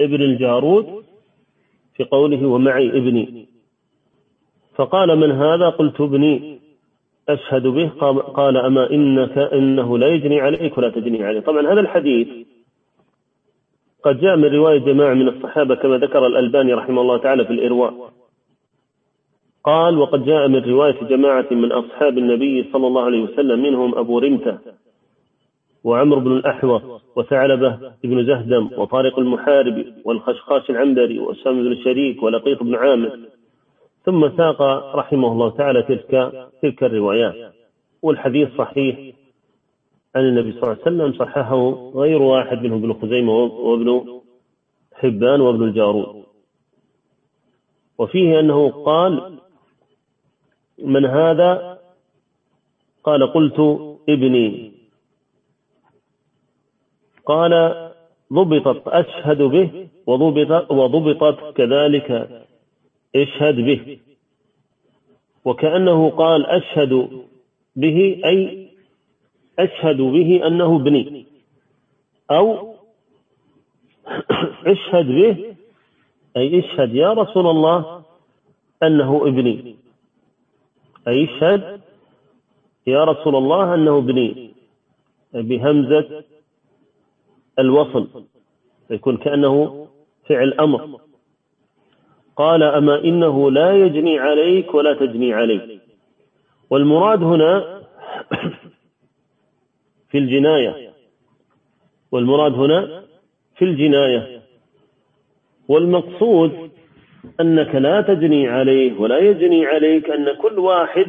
ابن 0.00 0.22
الجارود 0.22 1.04
في 1.94 2.04
قوله 2.04 2.46
ومعي 2.46 2.88
ابني. 2.88 3.55
فقال 4.76 5.18
من 5.18 5.32
هذا؟ 5.32 5.68
قلت 5.68 6.00
ابني 6.00 6.58
أشهد 7.28 7.66
به. 7.66 7.88
قال 8.34 8.56
أما 8.56 8.90
إنك 8.90 9.38
إنه 9.38 9.98
لا 9.98 10.06
يجني 10.06 10.40
عليك 10.40 10.78
ولا 10.78 10.90
تجني 10.90 11.24
عليه 11.24 11.40
طبعا 11.40 11.72
هذا 11.72 11.80
الحديث 11.80 12.28
قد 14.04 14.20
جاء 14.20 14.36
من 14.36 14.44
رواية 14.44 14.78
جماعة 14.78 15.14
من 15.14 15.28
الصحابة 15.28 15.74
كما 15.74 15.98
ذكر 15.98 16.26
الألباني 16.26 16.74
رحمه 16.74 17.00
الله 17.00 17.18
تعالى 17.18 17.44
في 17.44 17.52
الإرواء. 17.52 18.12
قال 19.64 19.98
وقد 19.98 20.24
جاء 20.24 20.48
من 20.48 20.64
رواية 20.64 21.04
جماعة 21.04 21.46
من 21.50 21.72
أصحاب 21.72 22.18
النبي 22.18 22.70
صلى 22.72 22.86
الله 22.86 23.02
عليه 23.02 23.22
وسلم 23.22 23.62
منهم 23.62 23.98
أبو 23.98 24.18
رمتة 24.18 24.58
وعمر 25.84 26.18
بن 26.18 26.32
الأحوص 26.32 26.82
وثعلبة 27.16 27.78
بن 28.04 28.26
زهدم 28.26 28.70
وطارق 28.76 29.18
المحاربي 29.18 29.92
والخشخاش 30.04 30.70
العنبري 30.70 31.18
وأسامة 31.18 31.62
بن 31.62 31.72
الشريك 31.72 32.22
ولقيط 32.22 32.62
بن 32.62 32.74
عامر 32.74 33.18
ثم 34.06 34.36
ساق 34.36 34.62
رحمه 34.96 35.32
الله 35.32 35.50
تعالى 35.50 35.82
تلك 35.82 36.10
تلك 36.62 36.82
الروايات. 36.84 37.54
والحديث 38.02 38.48
صحيح 38.58 38.96
عن 40.16 40.22
النبي 40.22 40.52
صلى 40.52 40.62
الله 40.62 40.72
عليه 40.72 40.82
وسلم 40.82 41.12
صححه 41.18 41.90
غير 41.94 42.22
واحد 42.22 42.62
منهم 42.62 42.78
ابن 42.78 42.92
خزيمة 43.02 43.32
وابن 43.32 44.20
حبان 44.94 45.40
وابن 45.40 45.62
الجارود. 45.62 46.24
وفيه 47.98 48.40
أنه 48.40 48.68
قال 48.68 49.38
من 50.78 51.04
هذا؟ 51.06 51.78
قال 53.04 53.32
قلت 53.32 53.58
ابني. 54.08 54.72
قال 57.26 57.52
ضبطت 58.32 58.88
أشهد 58.88 59.42
به 59.42 59.88
وضبطت, 60.06 60.70
وضبطت 60.70 61.56
كذلك 61.56 62.45
اشهد 63.14 63.56
به. 63.56 63.98
وكأنه 65.44 66.10
قال 66.10 66.46
أشهد 66.46 67.08
به 67.76 68.20
أي 68.24 68.68
أشهد 69.58 69.96
به 69.96 70.46
أنه 70.46 70.76
ابني. 70.76 71.26
أو 72.30 72.74
اشهد 74.72 75.06
به 75.06 75.54
أي 76.36 76.58
اشهد 76.58 76.94
يا 76.94 77.12
رسول 77.12 77.46
الله 77.46 78.02
أنه 78.82 79.22
ابني. 79.28 79.76
أي 81.08 81.24
اشهد 81.24 81.80
يا 82.86 83.04
رسول 83.04 83.36
الله 83.36 83.74
أنه 83.74 83.98
ابني. 83.98 84.50
بهمزة 85.34 86.24
الوصل 87.58 88.24
يكون 88.90 89.16
كأنه 89.16 89.86
فعل 90.28 90.52
أمر. 90.52 91.05
قال 92.36 92.62
أما 92.62 93.04
إنه 93.04 93.50
لا 93.50 93.72
يجني 93.72 94.18
عليك 94.18 94.74
ولا 94.74 94.94
تجني 94.94 95.34
عليه 95.34 95.78
والمراد 96.70 97.22
هنا 97.22 97.82
في 100.10 100.18
الجناية. 100.18 100.92
والمراد 102.12 102.52
هنا 102.52 103.02
في 103.56 103.64
الجناية. 103.64 104.42
والمقصود 105.68 106.70
أنك 107.40 107.74
لا 107.74 108.00
تجني 108.00 108.48
عليه 108.48 109.00
ولا 109.00 109.18
يجني 109.18 109.66
عليك 109.66 110.10
أن 110.10 110.32
كل 110.34 110.58
واحد 110.58 111.06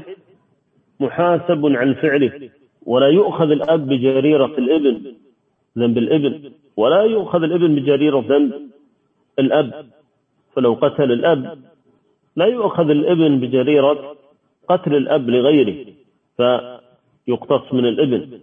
محاسب 1.00 1.66
عن 1.66 1.94
فعله 1.94 2.50
ولا 2.86 3.08
يؤخذ 3.08 3.52
الأب 3.52 3.88
بجريرة 3.88 4.46
الابن 4.58 5.14
ذنب 5.78 5.98
الابن 5.98 6.52
ولا 6.78 7.02
يؤخذ 7.02 7.44
الابن 7.44 7.76
بجريرة 7.76 8.26
ذنب 8.30 8.70
الأب. 9.40 9.97
فلو 10.58 10.74
قتل 10.74 11.12
الأب 11.12 11.60
لا 12.36 12.46
يؤخذ 12.46 12.90
الابن 12.90 13.40
بجريرة 13.40 14.16
قتل 14.68 14.96
الأب 14.96 15.30
لغيره 15.30 15.86
فيقتص 16.38 17.74
من 17.74 17.86
الابن. 17.86 18.40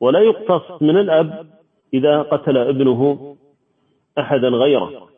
ولا 0.00 0.20
يقتص 0.20 0.82
من 0.82 0.96
الأب 0.96 1.46
إذا 1.94 2.22
قتل 2.22 2.56
ابنه 2.56 3.36
أحدا 4.18 4.48
غيره. 4.48 5.08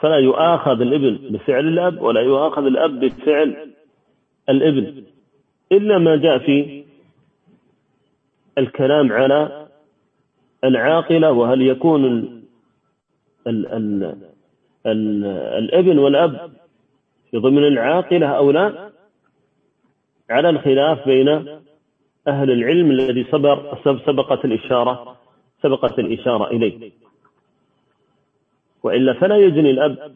فلا 0.00 0.16
يؤاخذ 0.16 0.80
الابن 0.80 1.18
بفعل 1.30 1.68
الأب 1.68 2.02
ولا 2.02 2.20
يؤاخذ 2.20 2.66
الأب 2.66 3.00
بفعل 3.00 3.72
الابن. 4.48 5.04
إلا 5.72 5.98
ما 5.98 6.16
جاء 6.16 6.38
في 6.38 6.84
الكلام 8.58 9.12
على 9.12 9.68
العاقلة 10.64 11.32
وهل 11.32 11.62
يكون 11.62 12.04
ال 13.46 13.66
ال 13.66 14.33
الابن 14.86 15.98
والأب 15.98 16.52
في 17.30 17.38
ضمن 17.38 17.64
العاقلة 17.66 18.36
لا 18.38 18.90
على 20.30 20.50
الخلاف 20.50 21.06
بين 21.06 21.28
أهل 22.28 22.50
العلم 22.50 22.90
الذي 22.90 23.24
صبر 23.24 23.78
سبقت 24.06 24.44
الإشارة 24.44 25.16
سبقت 25.62 25.98
الإشارة 25.98 26.50
إليه. 26.50 26.90
وإلا 28.82 29.12
فلا 29.12 29.36
يجني 29.36 29.70
الأب 29.70 30.14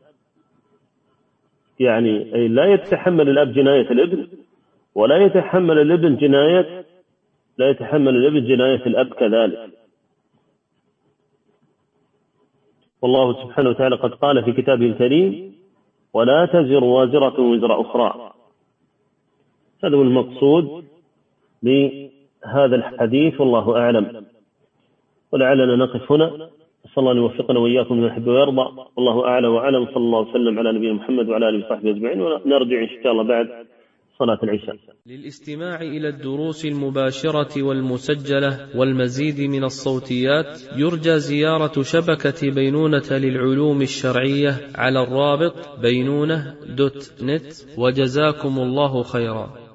يعني 1.80 2.34
أي 2.34 2.48
لا 2.48 2.64
يتحمل 2.64 3.28
الأب 3.28 3.52
جناية 3.52 3.90
الابن 3.90 4.28
ولا 4.94 5.16
يتحمل 5.16 5.78
الابن 5.78 6.16
جناية 6.16 6.84
لا 7.58 7.70
يتحمل 7.70 8.16
الابن 8.16 8.46
جناية 8.46 8.86
الأب 8.86 9.14
كذلك. 9.14 9.77
والله 13.02 13.32
سبحانه 13.32 13.70
وتعالى 13.70 13.96
قد 13.96 14.14
قال 14.14 14.44
في 14.44 14.52
كتابه 14.52 14.86
الكريم 14.86 15.54
ولا 16.14 16.46
تزر 16.46 16.84
وازرة 16.84 17.40
وزر 17.40 17.80
أخرى. 17.80 18.32
هذا 19.84 19.96
هو 19.96 20.02
المقصود 20.02 20.84
لهذا 21.62 22.76
الحديث 22.76 23.40
والله 23.40 23.76
أعلم. 23.76 24.24
ولعلنا 25.32 25.76
نقف 25.76 26.12
هنا. 26.12 26.48
صلى 26.94 26.98
الله 26.98 27.12
أن 27.12 27.16
يوفقنا 27.16 27.58
وإياكم 27.58 27.96
من 27.96 28.06
يحب 28.06 28.26
ويرضى. 28.26 28.66
والله 28.96 29.26
أعلى 29.26 29.48
وأعلم. 29.48 29.86
صلى 29.86 29.96
الله 29.96 30.20
وسلم 30.20 30.58
على 30.58 30.72
نبينا 30.72 30.92
محمد 30.92 31.28
وعلى 31.28 31.48
آله 31.48 31.66
وصحبه 31.66 31.90
أجمعين. 31.90 32.20
ونرجع 32.22 32.82
إن 32.82 32.88
شاء 33.02 33.12
الله 33.12 33.22
بعد. 33.22 33.66
صلاة 34.18 34.38
العشاء. 34.42 34.76
للاستماع 35.06 35.80
إلى 35.80 36.08
الدروس 36.08 36.64
المباشرة 36.64 37.62
والمسجلة 37.62 38.68
والمزيد 38.74 39.40
من 39.40 39.64
الصوتيات 39.64 40.62
يرجى 40.76 41.18
زيارة 41.18 41.82
شبكة 41.82 42.50
بينونة 42.50 43.10
للعلوم 43.10 43.82
الشرعية 43.82 44.70
على 44.74 45.02
الرابط 45.02 45.78
بينونة 45.80 46.54
دوت 46.76 47.12
نت 47.22 47.52
وجزاكم 47.78 48.58
الله 48.58 49.02
خيرا. 49.02 49.67